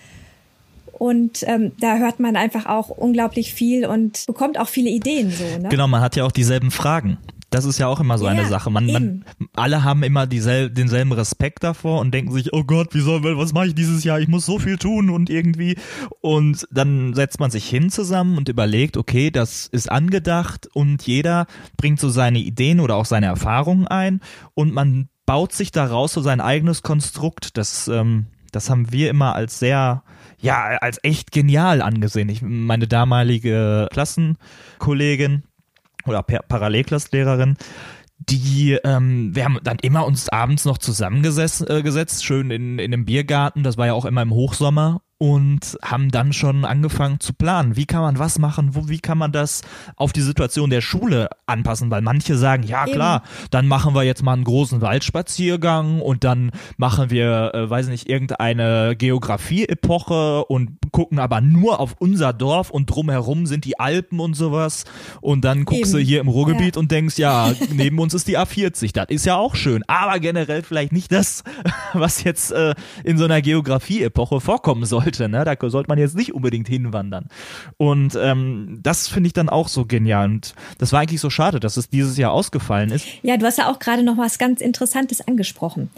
Und 0.92 1.44
ähm, 1.46 1.72
da 1.80 1.98
hört 1.98 2.18
man 2.18 2.36
einfach 2.36 2.66
auch 2.66 2.88
unglaublich 2.88 3.52
viel 3.52 3.84
und 3.86 4.24
bekommt 4.26 4.58
auch 4.58 4.68
viele 4.68 4.90
Ideen 4.90 5.30
so. 5.30 5.44
Ne? 5.60 5.68
Genau, 5.68 5.86
man 5.86 6.00
hat 6.00 6.16
ja 6.16 6.24
auch 6.24 6.32
dieselben 6.32 6.70
Fragen. 6.70 7.18
Das 7.50 7.64
ist 7.64 7.78
ja 7.78 7.86
auch 7.86 8.00
immer 8.00 8.18
so 8.18 8.24
ja, 8.24 8.32
eine 8.32 8.46
Sache. 8.46 8.68
Man, 8.70 8.86
man, 8.86 9.24
alle 9.54 9.84
haben 9.84 10.02
immer 10.02 10.26
diesel, 10.26 10.70
denselben 10.70 11.12
Respekt 11.12 11.62
davor 11.62 12.00
und 12.00 12.12
denken 12.12 12.32
sich, 12.32 12.52
oh 12.52 12.64
Gott, 12.64 12.94
wie 12.94 13.00
soll, 13.00 13.22
was 13.22 13.52
mache 13.52 13.68
ich 13.68 13.74
dieses 13.76 14.02
Jahr? 14.02 14.18
Ich 14.18 14.26
muss 14.26 14.44
so 14.44 14.58
viel 14.58 14.76
tun 14.76 15.08
und 15.08 15.30
irgendwie. 15.30 15.76
Und 16.20 16.66
dann 16.72 17.14
setzt 17.14 17.38
man 17.38 17.52
sich 17.52 17.68
hin 17.68 17.90
zusammen 17.90 18.38
und 18.38 18.48
überlegt, 18.48 18.96
okay, 18.96 19.30
das 19.30 19.68
ist 19.68 19.88
angedacht 19.88 20.68
und 20.72 21.02
jeder 21.06 21.46
bringt 21.76 22.00
so 22.00 22.08
seine 22.08 22.40
Ideen 22.40 22.80
oder 22.80 22.96
auch 22.96 23.06
seine 23.06 23.26
Erfahrungen 23.26 23.86
ein 23.86 24.20
und 24.54 24.74
man 24.74 25.08
baut 25.26 25.52
sich 25.52 25.72
daraus 25.72 26.12
so 26.12 26.20
sein 26.20 26.40
eigenes 26.40 26.82
Konstrukt. 26.82 27.56
Das, 27.56 27.88
ähm, 27.88 28.26
das 28.52 28.70
haben 28.70 28.92
wir 28.92 29.10
immer 29.10 29.34
als 29.34 29.58
sehr, 29.58 30.02
ja, 30.38 30.64
als 30.80 30.98
echt 31.02 31.32
genial 31.32 31.82
angesehen. 31.82 32.28
Ich, 32.28 32.42
meine 32.42 32.86
damalige 32.86 33.88
Klassenkollegin, 33.90 35.44
oder 36.06 36.22
Parallelklasslehrerin, 36.22 37.56
die, 38.18 38.78
ähm, 38.84 39.34
wir 39.34 39.44
haben 39.44 39.58
dann 39.62 39.78
immer 39.80 40.06
uns 40.06 40.28
abends 40.28 40.64
noch 40.64 40.78
zusammengesetzt, 40.78 41.68
äh, 41.68 41.82
gesetzt, 41.82 42.24
schön 42.24 42.50
in, 42.50 42.78
in 42.78 42.92
einem 42.92 43.04
Biergarten, 43.04 43.62
das 43.62 43.76
war 43.76 43.86
ja 43.86 43.94
auch 43.94 44.04
immer 44.04 44.22
im 44.22 44.32
Hochsommer 44.32 45.02
und 45.18 45.78
haben 45.82 46.10
dann 46.10 46.32
schon 46.32 46.64
angefangen 46.64 47.20
zu 47.20 47.32
planen. 47.34 47.76
Wie 47.76 47.86
kann 47.86 48.00
man 48.00 48.18
was 48.18 48.38
machen? 48.38 48.74
Wo, 48.74 48.88
wie 48.88 48.98
kann 48.98 49.16
man 49.16 49.30
das 49.30 49.62
auf 49.96 50.12
die 50.12 50.20
Situation 50.20 50.70
der 50.70 50.80
Schule 50.80 51.28
anpassen? 51.46 51.90
Weil 51.90 52.02
manche 52.02 52.36
sagen, 52.36 52.64
ja 52.64 52.84
klar, 52.84 53.22
Eben. 53.24 53.48
dann 53.50 53.68
machen 53.68 53.94
wir 53.94 54.02
jetzt 54.02 54.22
mal 54.22 54.32
einen 54.32 54.44
großen 54.44 54.80
Waldspaziergang 54.80 56.00
und 56.00 56.24
dann 56.24 56.50
machen 56.76 57.10
wir, 57.10 57.52
äh, 57.54 57.70
weiß 57.70 57.88
nicht, 57.88 58.08
irgendeine 58.08 58.96
Geografie-Epoche 58.96 60.46
und 60.46 60.78
gucken 60.90 61.18
aber 61.18 61.40
nur 61.40 61.80
auf 61.80 61.94
unser 61.98 62.32
Dorf 62.32 62.70
und 62.70 62.86
drumherum 62.86 63.46
sind 63.46 63.64
die 63.64 63.78
Alpen 63.78 64.18
und 64.18 64.34
sowas. 64.34 64.84
Und 65.20 65.44
dann 65.44 65.64
guckst 65.64 65.92
Eben. 65.92 65.92
du 65.92 65.98
hier 65.98 66.20
im 66.20 66.28
Ruhrgebiet 66.28 66.74
ja. 66.74 66.80
und 66.80 66.90
denkst, 66.90 67.18
ja, 67.18 67.52
neben 67.72 68.00
uns 68.00 68.14
ist 68.14 68.26
die 68.26 68.38
A40. 68.38 68.92
Das 68.92 69.06
ist 69.08 69.26
ja 69.26 69.36
auch 69.36 69.54
schön. 69.54 69.84
Aber 69.86 70.18
generell 70.18 70.62
vielleicht 70.62 70.92
nicht 70.92 71.12
das, 71.12 71.44
was 71.92 72.24
jetzt 72.24 72.50
äh, 72.50 72.74
in 73.04 73.16
so 73.16 73.24
einer 73.24 73.40
Geografie-Epoche 73.40 74.40
vorkommen 74.40 74.84
soll 74.84 75.03
sollte. 75.04 75.28
Ne? 75.28 75.44
Da 75.44 75.56
sollte 75.68 75.88
man 75.88 75.98
jetzt 75.98 76.16
nicht 76.16 76.34
unbedingt 76.34 76.68
hinwandern. 76.68 77.26
Und 77.76 78.16
ähm, 78.20 78.80
das 78.82 79.08
finde 79.08 79.28
ich 79.28 79.32
dann 79.32 79.48
auch 79.48 79.68
so 79.68 79.84
genial. 79.84 80.26
Und 80.26 80.54
das 80.78 80.92
war 80.92 81.00
eigentlich 81.00 81.20
so 81.20 81.30
schade, 81.30 81.60
dass 81.60 81.76
es 81.76 81.88
dieses 81.88 82.16
Jahr 82.16 82.32
ausgefallen 82.32 82.90
ist. 82.90 83.06
Ja, 83.22 83.36
du 83.36 83.46
hast 83.46 83.58
ja 83.58 83.70
auch 83.70 83.78
gerade 83.78 84.02
noch 84.02 84.18
was 84.18 84.38
ganz 84.38 84.60
Interessantes 84.60 85.26
angesprochen. 85.26 85.90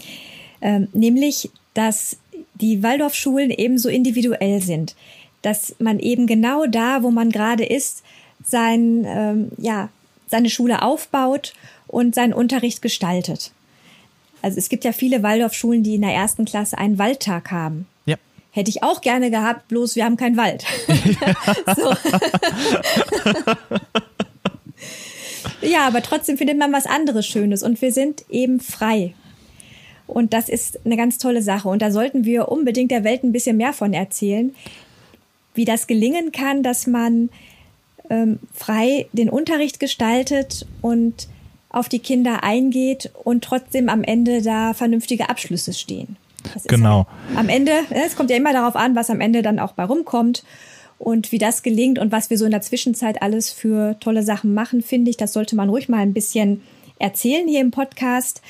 Ähm, 0.61 0.87
nämlich, 0.93 1.49
dass 1.73 2.17
die 2.55 2.83
Waldorfschulen 2.83 3.51
eben 3.51 3.77
so 3.77 3.89
individuell 3.89 4.61
sind. 4.61 4.95
Dass 5.41 5.75
man 5.79 5.99
eben 5.99 6.27
genau 6.27 6.65
da, 6.65 7.03
wo 7.03 7.11
man 7.11 7.29
gerade 7.29 7.63
ist, 7.63 8.03
sein, 8.43 9.05
ähm, 9.05 9.51
ja, 9.57 9.89
seine 10.27 10.49
Schule 10.49 10.81
aufbaut 10.81 11.53
und 11.87 12.15
seinen 12.15 12.33
Unterricht 12.33 12.81
gestaltet. 12.81 13.51
Also 14.41 14.57
es 14.57 14.69
gibt 14.69 14.83
ja 14.83 14.91
viele 14.91 15.23
Waldorfschulen, 15.23 15.83
die 15.83 15.95
in 15.95 16.01
der 16.01 16.13
ersten 16.13 16.45
Klasse 16.45 16.77
einen 16.77 16.97
Waldtag 16.99 17.51
haben. 17.51 17.87
Hätte 18.57 18.71
ich 18.71 18.81
auch 18.81 19.01
gerne 19.01 19.29
gehabt, 19.29 19.67
bloß 19.67 19.95
wir 19.95 20.03
haben 20.03 20.17
keinen 20.17 20.35
Wald. 20.35 20.65
ja, 25.61 25.85
aber 25.85 26.01
trotzdem 26.01 26.39
findet 26.39 26.57
man 26.57 26.73
was 26.73 26.87
anderes 26.87 27.27
Schönes 27.27 27.61
und 27.61 27.79
wir 27.83 27.91
sind 27.91 28.25
eben 28.31 28.59
frei. 28.59 29.13
Und 30.07 30.33
das 30.33 30.49
ist 30.49 30.83
eine 30.87 30.97
ganz 30.97 31.19
tolle 31.19 31.43
Sache. 31.43 31.69
Und 31.69 31.83
da 31.83 31.91
sollten 31.91 32.25
wir 32.25 32.49
unbedingt 32.49 32.89
der 32.89 33.03
Welt 33.03 33.23
ein 33.23 33.31
bisschen 33.31 33.57
mehr 33.57 33.73
von 33.73 33.93
erzählen, 33.93 34.55
wie 35.53 35.65
das 35.65 35.85
gelingen 35.85 36.31
kann, 36.31 36.63
dass 36.63 36.87
man 36.87 37.29
ähm, 38.09 38.39
frei 38.55 39.05
den 39.11 39.29
Unterricht 39.29 39.79
gestaltet 39.79 40.65
und 40.81 41.27
auf 41.69 41.89
die 41.89 41.99
Kinder 41.99 42.43
eingeht 42.43 43.11
und 43.23 43.43
trotzdem 43.43 43.87
am 43.87 44.03
Ende 44.03 44.41
da 44.41 44.73
vernünftige 44.73 45.29
Abschlüsse 45.29 45.73
stehen. 45.73 46.17
Genau. 46.67 47.05
Ja 47.33 47.37
am 47.37 47.49
Ende, 47.49 47.71
ne, 47.89 48.05
es 48.05 48.15
kommt 48.15 48.29
ja 48.29 48.37
immer 48.37 48.53
darauf 48.53 48.75
an, 48.75 48.95
was 48.95 49.09
am 49.09 49.21
Ende 49.21 49.41
dann 49.41 49.59
auch 49.59 49.73
bei 49.73 49.83
rumkommt 49.83 50.43
und 50.99 51.31
wie 51.31 51.37
das 51.37 51.63
gelingt 51.63 51.99
und 51.99 52.11
was 52.11 52.29
wir 52.29 52.37
so 52.37 52.45
in 52.45 52.51
der 52.51 52.61
Zwischenzeit 52.61 53.21
alles 53.21 53.51
für 53.51 53.99
tolle 53.99 54.23
Sachen 54.23 54.53
machen, 54.53 54.81
finde 54.81 55.11
ich, 55.11 55.17
das 55.17 55.33
sollte 55.33 55.55
man 55.55 55.69
ruhig 55.69 55.89
mal 55.89 55.99
ein 55.99 56.13
bisschen 56.13 56.61
erzählen 56.99 57.47
hier 57.47 57.61
im 57.61 57.71
Podcast. 57.71 58.41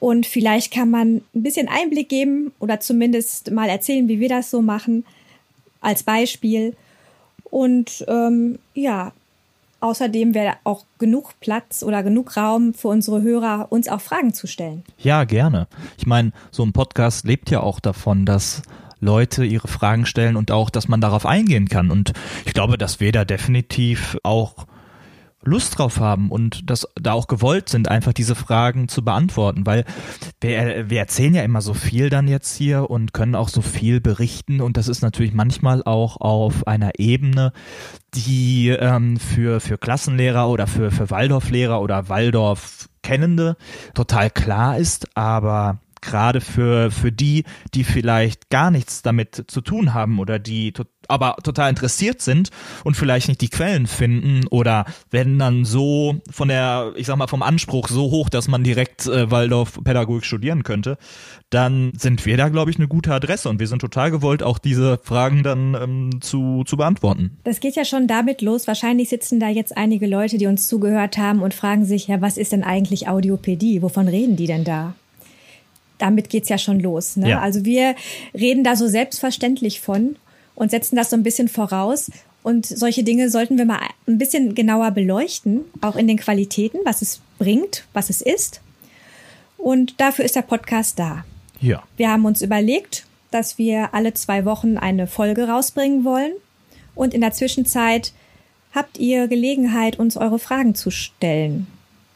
Und 0.00 0.26
vielleicht 0.26 0.72
kann 0.72 0.90
man 0.90 1.22
ein 1.34 1.42
bisschen 1.42 1.68
Einblick 1.68 2.08
geben 2.08 2.52
oder 2.60 2.78
zumindest 2.78 3.50
mal 3.50 3.68
erzählen, 3.68 4.08
wie 4.08 4.20
wir 4.20 4.28
das 4.28 4.50
so 4.50 4.62
machen, 4.62 5.04
als 5.80 6.04
Beispiel. 6.04 6.76
Und 7.44 8.04
ähm, 8.06 8.58
ja, 8.74 9.12
Außerdem 9.80 10.34
wäre 10.34 10.54
auch 10.64 10.86
genug 10.98 11.34
Platz 11.40 11.82
oder 11.84 12.02
genug 12.02 12.36
Raum 12.36 12.74
für 12.74 12.88
unsere 12.88 13.22
Hörer, 13.22 13.68
uns 13.70 13.88
auch 13.88 14.00
Fragen 14.00 14.34
zu 14.34 14.46
stellen. 14.46 14.82
Ja, 14.98 15.24
gerne. 15.24 15.68
Ich 15.96 16.06
meine, 16.06 16.32
so 16.50 16.64
ein 16.64 16.72
Podcast 16.72 17.24
lebt 17.24 17.50
ja 17.50 17.60
auch 17.60 17.78
davon, 17.78 18.26
dass 18.26 18.62
Leute 19.00 19.44
ihre 19.44 19.68
Fragen 19.68 20.06
stellen 20.06 20.36
und 20.36 20.50
auch, 20.50 20.70
dass 20.70 20.88
man 20.88 21.00
darauf 21.00 21.26
eingehen 21.26 21.68
kann. 21.68 21.90
Und 21.90 22.12
ich 22.44 22.54
glaube, 22.54 22.76
dass 22.78 22.98
wir 22.98 23.12
da 23.12 23.24
definitiv 23.24 24.18
auch 24.24 24.66
Lust 25.44 25.78
drauf 25.78 26.00
haben 26.00 26.30
und 26.30 26.68
das 26.68 26.86
da 27.00 27.12
auch 27.12 27.28
gewollt 27.28 27.68
sind, 27.68 27.88
einfach 27.88 28.12
diese 28.12 28.34
Fragen 28.34 28.88
zu 28.88 29.04
beantworten, 29.04 29.66
weil 29.66 29.84
wir, 30.40 30.90
wir 30.90 30.98
erzählen 30.98 31.34
ja 31.34 31.42
immer 31.42 31.60
so 31.60 31.74
viel 31.74 32.10
dann 32.10 32.26
jetzt 32.26 32.56
hier 32.56 32.90
und 32.90 33.12
können 33.12 33.34
auch 33.34 33.48
so 33.48 33.62
viel 33.62 34.00
berichten 34.00 34.60
und 34.60 34.76
das 34.76 34.88
ist 34.88 35.00
natürlich 35.00 35.32
manchmal 35.32 35.82
auch 35.84 36.20
auf 36.20 36.66
einer 36.66 36.98
Ebene, 36.98 37.52
die 38.14 38.70
ähm, 38.70 39.16
für, 39.16 39.60
für 39.60 39.78
Klassenlehrer 39.78 40.48
oder 40.48 40.66
für, 40.66 40.90
für 40.90 41.10
Waldorflehrer 41.10 41.80
oder 41.80 42.08
Waldorf 42.08 42.88
Kennende 43.02 43.56
total 43.94 44.30
klar 44.30 44.76
ist, 44.76 45.16
aber 45.16 45.78
gerade 46.00 46.40
für, 46.40 46.90
für 46.90 47.12
die, 47.12 47.44
die 47.74 47.84
vielleicht 47.84 48.50
gar 48.50 48.70
nichts 48.70 49.02
damit 49.02 49.44
zu 49.48 49.60
tun 49.60 49.94
haben 49.94 50.18
oder 50.18 50.38
die 50.38 50.72
to 50.72 50.84
aber 51.08 51.36
total 51.42 51.70
interessiert 51.70 52.20
sind 52.20 52.50
und 52.84 52.94
vielleicht 52.94 53.28
nicht 53.28 53.40
die 53.40 53.48
Quellen 53.48 53.86
finden 53.86 54.46
oder 54.48 54.84
werden 55.10 55.38
dann 55.38 55.64
so 55.64 56.16
von 56.30 56.48
der, 56.48 56.92
ich 56.96 57.06
sag 57.06 57.16
mal, 57.16 57.26
vom 57.26 57.42
Anspruch 57.42 57.88
so 57.88 58.10
hoch, 58.10 58.28
dass 58.28 58.46
man 58.46 58.62
direkt 58.62 59.06
äh, 59.06 59.30
Waldorf 59.30 59.80
Pädagogik 59.82 60.26
studieren 60.26 60.62
könnte, 60.62 60.98
dann 61.50 61.92
sind 61.96 62.26
wir 62.26 62.36
da, 62.36 62.50
glaube 62.50 62.70
ich, 62.70 62.76
eine 62.76 62.88
gute 62.88 63.12
Adresse 63.12 63.48
und 63.48 63.58
wir 63.58 63.66
sind 63.66 63.80
total 63.80 64.10
gewollt, 64.10 64.42
auch 64.42 64.58
diese 64.58 65.00
Fragen 65.02 65.42
dann 65.42 65.74
ähm, 65.74 66.20
zu, 66.20 66.62
zu 66.64 66.76
beantworten. 66.76 67.38
Das 67.44 67.60
geht 67.60 67.76
ja 67.76 67.86
schon 67.86 68.06
damit 68.06 68.42
los. 68.42 68.66
Wahrscheinlich 68.66 69.08
sitzen 69.08 69.40
da 69.40 69.48
jetzt 69.48 69.76
einige 69.76 70.06
Leute, 70.06 70.36
die 70.36 70.46
uns 70.46 70.68
zugehört 70.68 71.16
haben 71.16 71.40
und 71.40 71.54
fragen 71.54 71.86
sich, 71.86 72.08
ja, 72.08 72.20
was 72.20 72.36
ist 72.36 72.52
denn 72.52 72.64
eigentlich 72.64 73.08
Audiopädie? 73.08 73.80
Wovon 73.80 74.08
reden 74.08 74.36
die 74.36 74.46
denn 74.46 74.64
da? 74.64 74.94
Damit 75.98 76.30
geht's 76.30 76.48
ja 76.48 76.58
schon 76.58 76.80
los. 76.80 77.16
Ne? 77.16 77.30
Ja. 77.30 77.40
Also 77.40 77.64
wir 77.64 77.94
reden 78.34 78.64
da 78.64 78.76
so 78.76 78.88
selbstverständlich 78.88 79.80
von 79.80 80.16
und 80.54 80.70
setzen 80.70 80.96
das 80.96 81.10
so 81.10 81.16
ein 81.16 81.22
bisschen 81.22 81.48
voraus. 81.48 82.10
Und 82.42 82.66
solche 82.66 83.02
Dinge 83.02 83.30
sollten 83.30 83.58
wir 83.58 83.64
mal 83.64 83.80
ein 84.06 84.18
bisschen 84.18 84.54
genauer 84.54 84.92
beleuchten, 84.92 85.62
auch 85.80 85.96
in 85.96 86.08
den 86.08 86.18
Qualitäten, 86.18 86.78
was 86.84 87.02
es 87.02 87.20
bringt, 87.38 87.84
was 87.92 88.10
es 88.10 88.22
ist. 88.22 88.60
Und 89.56 90.00
dafür 90.00 90.24
ist 90.24 90.36
der 90.36 90.42
Podcast 90.42 90.98
da. 90.98 91.24
Ja. 91.60 91.82
Wir 91.96 92.10
haben 92.10 92.24
uns 92.24 92.42
überlegt, 92.42 93.06
dass 93.30 93.58
wir 93.58 93.92
alle 93.92 94.14
zwei 94.14 94.44
Wochen 94.44 94.78
eine 94.78 95.06
Folge 95.06 95.48
rausbringen 95.48 96.04
wollen. 96.04 96.32
Und 96.94 97.14
in 97.14 97.20
der 97.20 97.32
Zwischenzeit 97.32 98.12
habt 98.72 98.98
ihr 98.98 99.28
Gelegenheit, 99.28 99.98
uns 99.98 100.16
eure 100.16 100.38
Fragen 100.38 100.74
zu 100.74 100.90
stellen. 100.90 101.66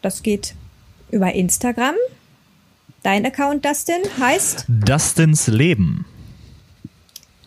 Das 0.00 0.22
geht 0.22 0.54
über 1.10 1.32
Instagram. 1.32 1.94
Dein 3.02 3.26
Account, 3.26 3.64
Dustin, 3.64 4.02
heißt? 4.20 4.66
Dustins 4.68 5.48
Leben. 5.48 6.04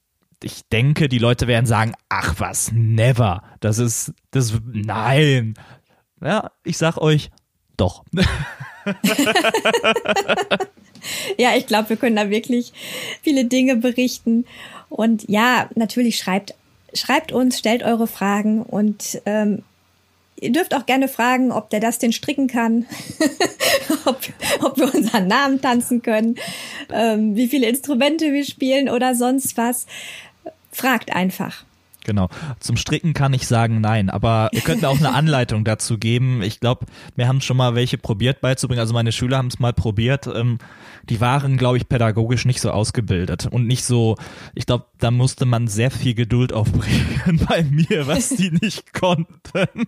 ich 0.43 0.67
denke, 0.69 1.09
die 1.09 1.17
Leute 1.17 1.47
werden 1.47 1.65
sagen, 1.65 1.93
ach 2.07 2.35
was, 2.37 2.71
never. 2.71 3.41
Das 3.61 3.79
ist, 3.79 4.13
das, 4.29 4.53
nein. 4.63 5.55
Ja, 6.21 6.51
ich 6.63 6.77
sag 6.77 6.97
euch, 6.97 7.31
doch. 7.79 8.03
ja, 11.37 11.55
ich 11.55 11.67
glaube, 11.67 11.89
wir 11.89 11.97
können 11.97 12.15
da 12.15 12.29
wirklich 12.29 12.73
viele 13.21 13.45
Dinge 13.45 13.75
berichten. 13.75 14.45
Und 14.89 15.29
ja, 15.29 15.69
natürlich 15.75 16.17
schreibt, 16.17 16.55
schreibt 16.93 17.31
uns, 17.31 17.59
stellt 17.59 17.83
eure 17.83 18.07
Fragen 18.07 18.61
und 18.63 19.21
ähm, 19.25 19.63
ihr 20.41 20.51
dürft 20.51 20.73
auch 20.73 20.85
gerne 20.85 21.07
fragen, 21.07 21.51
ob 21.51 21.69
der 21.69 21.79
das 21.79 21.99
denn 21.99 22.13
stricken 22.13 22.47
kann, 22.47 22.85
ob, 24.05 24.19
ob 24.61 24.77
wir 24.77 24.93
unseren 24.93 25.27
Namen 25.27 25.61
tanzen 25.61 26.01
können, 26.01 26.35
ähm, 26.91 27.35
wie 27.35 27.47
viele 27.47 27.67
Instrumente 27.67 28.33
wir 28.33 28.45
spielen 28.45 28.89
oder 28.89 29.15
sonst 29.15 29.57
was. 29.57 29.85
Fragt 30.71 31.15
einfach. 31.15 31.65
Genau. 32.05 32.29
Zum 32.59 32.77
Stricken 32.77 33.13
kann 33.13 33.33
ich 33.33 33.47
sagen 33.47 33.81
nein, 33.81 34.09
aber 34.09 34.49
ihr 34.53 34.61
könnt 34.61 34.81
mir 34.81 34.89
auch 34.89 34.97
eine 34.97 35.13
Anleitung 35.13 35.63
dazu 35.63 35.97
geben. 35.97 36.41
Ich 36.41 36.59
glaube, 36.59 36.85
wir 37.15 37.27
haben 37.27 37.41
schon 37.41 37.57
mal 37.57 37.75
welche 37.75 37.97
probiert 37.97 38.41
beizubringen. 38.41 38.79
Also 38.79 38.93
meine 38.93 39.11
Schüler 39.11 39.37
haben 39.37 39.47
es 39.47 39.59
mal 39.59 39.73
probiert. 39.73 40.27
Ähm, 40.27 40.59
die 41.09 41.21
waren, 41.21 41.57
glaube 41.57 41.77
ich, 41.77 41.89
pädagogisch 41.89 42.45
nicht 42.45 42.61
so 42.61 42.71
ausgebildet 42.71 43.47
und 43.47 43.67
nicht 43.67 43.83
so, 43.83 44.15
ich 44.55 44.65
glaube, 44.65 44.85
da 44.99 45.11
musste 45.11 45.45
man 45.45 45.67
sehr 45.67 45.91
viel 45.91 46.13
Geduld 46.13 46.53
aufbringen 46.53 47.45
bei 47.49 47.63
mir, 47.63 48.07
was 48.07 48.29
die 48.29 48.51
nicht 48.61 48.93
konnten. 48.93 49.87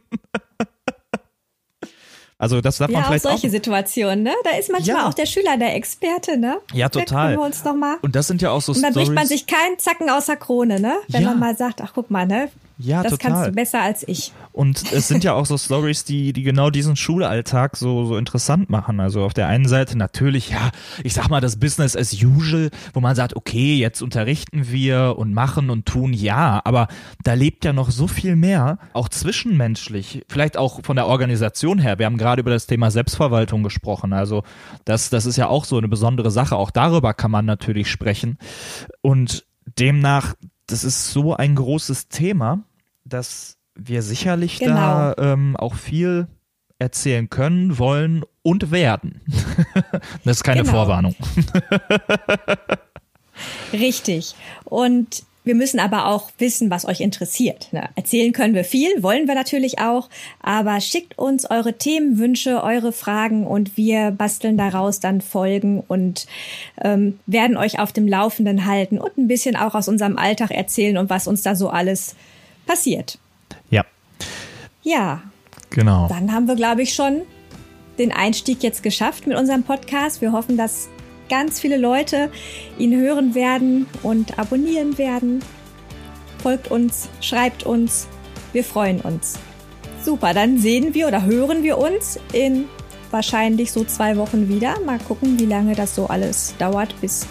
Also 2.42 2.60
das 2.60 2.80
darf 2.80 2.90
ja, 2.90 2.98
man 2.98 3.06
vielleicht 3.06 3.28
auch 3.28 3.32
solche 3.34 3.48
auch 3.48 3.52
Situationen, 3.52 4.24
ne? 4.24 4.34
Da 4.44 4.58
ist 4.58 4.72
manchmal 4.72 4.98
ja. 4.98 5.08
auch 5.08 5.14
der 5.14 5.28
Schüler 5.28 5.58
der 5.58 5.76
Experte, 5.76 6.38
ne? 6.38 6.58
Ja, 6.74 6.90
total. 6.90 7.34
Wir 7.34 7.42
uns 7.42 7.64
noch 7.64 7.76
mal. 7.76 7.98
Und 8.02 8.16
das 8.16 8.26
sind 8.26 8.42
ja 8.42 8.50
auch 8.50 8.64
so 8.64 8.72
Und 8.72 8.82
dann 8.82 8.94
Storys. 8.94 9.10
bricht 9.10 9.16
man 9.16 9.28
sich 9.28 9.46
keinen 9.46 9.78
Zacken 9.78 10.10
aus 10.10 10.26
der 10.26 10.38
Krone, 10.38 10.80
ne? 10.80 10.96
Wenn 11.08 11.22
ja. 11.22 11.30
man 11.30 11.40
mal 11.40 11.56
sagt, 11.56 11.82
ach 11.82 11.92
guck 11.94 12.10
mal, 12.10 12.26
ne? 12.26 12.50
Ja, 12.84 13.04
das 13.04 13.13
total. 13.13 13.32
kannst 13.32 13.48
du 13.48 13.52
besser 13.54 13.82
als 13.82 14.08
ich. 14.08 14.32
Und 14.54 14.91
es 14.91 15.08
sind 15.08 15.24
ja 15.24 15.34
auch 15.34 15.46
so 15.46 15.58
Stories, 15.58 16.04
die, 16.04 16.34
die 16.34 16.44
genau 16.44 16.70
diesen 16.70 16.96
Schulalltag 16.96 17.78
so, 17.78 18.06
so 18.06 18.17
interessant 18.17 18.70
machen. 18.70 19.00
Also 19.00 19.24
auf 19.24 19.34
der 19.34 19.48
einen 19.48 19.67
Seite 19.67 19.98
natürlich, 19.98 20.50
ja, 20.50 20.72
ich 21.04 21.13
sag 21.13 21.30
mal, 21.30 21.39
das 21.39 21.58
Business 21.58 21.96
as 21.96 22.13
usual, 22.13 22.70
wo 22.94 23.00
man 23.00 23.15
sagt, 23.15 23.36
okay, 23.36 23.76
jetzt 23.76 24.02
unterrichten 24.02 24.70
wir 24.70 25.15
und 25.17 25.34
machen 25.34 25.70
und 25.70 25.86
tun, 25.86 26.13
ja, 26.13 26.62
aber 26.65 26.88
da 27.24 27.34
lebt 27.34 27.63
ja 27.63 27.74
noch 27.74 27.91
so 27.91 28.08
viel 28.08 28.36
mehr, 28.36 28.78
auch 28.94 29.10
zwischenmenschlich, 29.10 30.26
vielleicht 30.28 30.58
auch 30.58 30.82
von 30.84 30.96
der 30.96 31.08
Organisation 31.08 31.80
her. 31.80 32.00
Wir 32.00 32.06
haben 32.06 32.17
gerade 32.17 32.41
über 32.41 32.52
das 32.52 32.67
Thema 32.67 32.91
Selbstverwaltung 32.91 33.63
gesprochen. 33.63 34.13
Also 34.13 34.44
das, 34.86 35.10
das 35.10 35.26
ist 35.26 35.38
ja 35.38 35.48
auch 35.48 35.65
so 35.65 35.78
eine 35.78 35.88
besondere 35.88 36.32
Sache. 36.32 36.56
Auch 36.56 36.72
darüber 36.72 37.13
kann 37.13 37.32
man 37.32 37.46
natürlich 37.46 37.89
sprechen. 37.89 38.38
Und 39.02 39.46
demnach, 39.80 40.36
das 40.67 40.84
ist 40.84 41.12
so 41.12 41.36
ein 41.36 41.56
großes 41.56 42.08
Thema 42.08 42.63
dass 43.13 43.58
wir 43.76 44.02
sicherlich 44.02 44.60
genau. 44.60 44.76
da 44.76 45.15
ähm, 45.17 45.56
auch 45.56 45.76
viel 45.76 46.28
erzählen 46.80 47.30
können, 47.30 47.78
wollen 47.78 48.24
und 48.41 48.71
werden. 48.71 49.21
das 50.26 50.38
ist 50.38 50.43
keine 50.43 50.62
genau. 50.62 50.74
Vorwarnung. 50.74 51.15
Richtig. 53.74 54.36
Und 54.65 55.24
wir 55.43 55.56
müssen 55.56 55.80
aber 55.80 56.08
auch 56.08 56.30
wissen, 56.38 56.69
was 56.69 56.86
euch 56.86 57.02
interessiert. 57.02 57.69
Ne? 57.71 57.89
Erzählen 57.95 58.32
können 58.32 58.54
wir 58.54 58.63
viel, 58.63 59.02
wollen 59.02 59.28
wir 59.28 59.34
natürlich 59.34 59.80
auch, 59.80 60.10
aber 60.39 60.80
schickt 60.82 61.17
uns 61.17 61.50
eure 61.50 61.78
Themenwünsche, 61.78 62.63
eure 62.63 62.91
Fragen 62.91 63.47
und 63.47 63.76
wir 63.76 64.12
basteln 64.12 64.58
daraus 64.58 65.00
dann 65.00 65.21
Folgen 65.21 65.80
und 65.88 66.28
ähm, 66.84 67.19
werden 67.26 67.58
euch 67.58 67.80
auf 67.80 67.91
dem 67.91 68.08
Laufenden 68.08 68.65
halten 68.65 69.00
und 69.00 69.17
ein 69.17 69.28
bisschen 69.28 69.56
auch 69.56 69.74
aus 69.74 69.88
unserem 69.88 70.17
Alltag 70.17 70.52
erzählen 70.52 70.97
und 70.97 71.10
was 71.10 71.28
uns 71.28 71.41
da 71.41 71.56
so 71.56 71.69
alles 71.69 72.15
passiert. 72.65 73.17
Ja. 73.69 73.86
Ja. 74.84 75.21
Genau. 75.69 76.08
Dann 76.10 76.34
haben 76.34 76.47
wir, 76.47 76.56
glaube 76.56 76.82
ich, 76.82 76.93
schon 76.93 77.21
den 77.97 78.12
Einstieg 78.12 78.63
jetzt 78.63 78.84
geschafft 78.84 79.28
mit 79.28 79.38
unserem 79.38 79.63
Podcast. 79.63 80.21
Wir 80.21 80.32
hoffen, 80.32 80.58
dass 80.58 80.89
ganz 81.30 81.60
viele 81.60 81.78
Leute 81.78 82.30
ihn 82.78 82.95
hören 82.95 83.36
werden 83.36 83.88
und 84.04 84.38
abonnieren 84.38 84.97
werden. 84.97 85.41
Folgt 86.41 86.69
uns, 86.69 87.10
schreibt 87.21 87.63
uns. 87.63 88.08
Wir 88.52 88.63
freuen 88.63 89.00
uns. 89.02 89.39
Super, 90.04 90.34
dann 90.34 90.58
sehen 90.58 90.93
wir 90.93 91.08
oder 91.08 91.24
hören 91.24 91.63
wir 91.63 91.78
uns 91.78 92.19
in 92.34 92.65
wahrscheinlich 93.12 93.71
so 93.71 93.84
zwei 93.84 94.17
Wochen 94.17 94.50
wieder. 94.50 94.80
Mal 94.82 95.00
gucken, 95.00 95.39
wie 95.39 95.45
lange 95.45 95.76
das 95.76 95.95
so 95.95 96.08
alles 96.08 96.56
dauert, 96.58 97.00
bis 97.00 97.28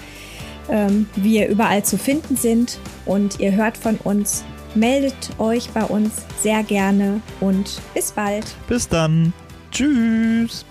ähm, 0.70 1.08
wir 1.16 1.48
überall 1.48 1.84
zu 1.84 1.98
finden 1.98 2.36
sind. 2.36 2.78
Und 3.04 3.40
ihr 3.40 3.52
hört 3.52 3.76
von 3.76 3.96
uns 3.96 4.44
meldet 4.74 5.30
euch 5.38 5.70
bei 5.70 5.84
uns 5.84 6.12
sehr 6.40 6.62
gerne 6.62 7.20
und 7.40 7.80
bis 7.94 8.12
bald. 8.12 8.54
Bis 8.68 8.88
dann. 8.88 9.32
Tschüss. 9.70 10.64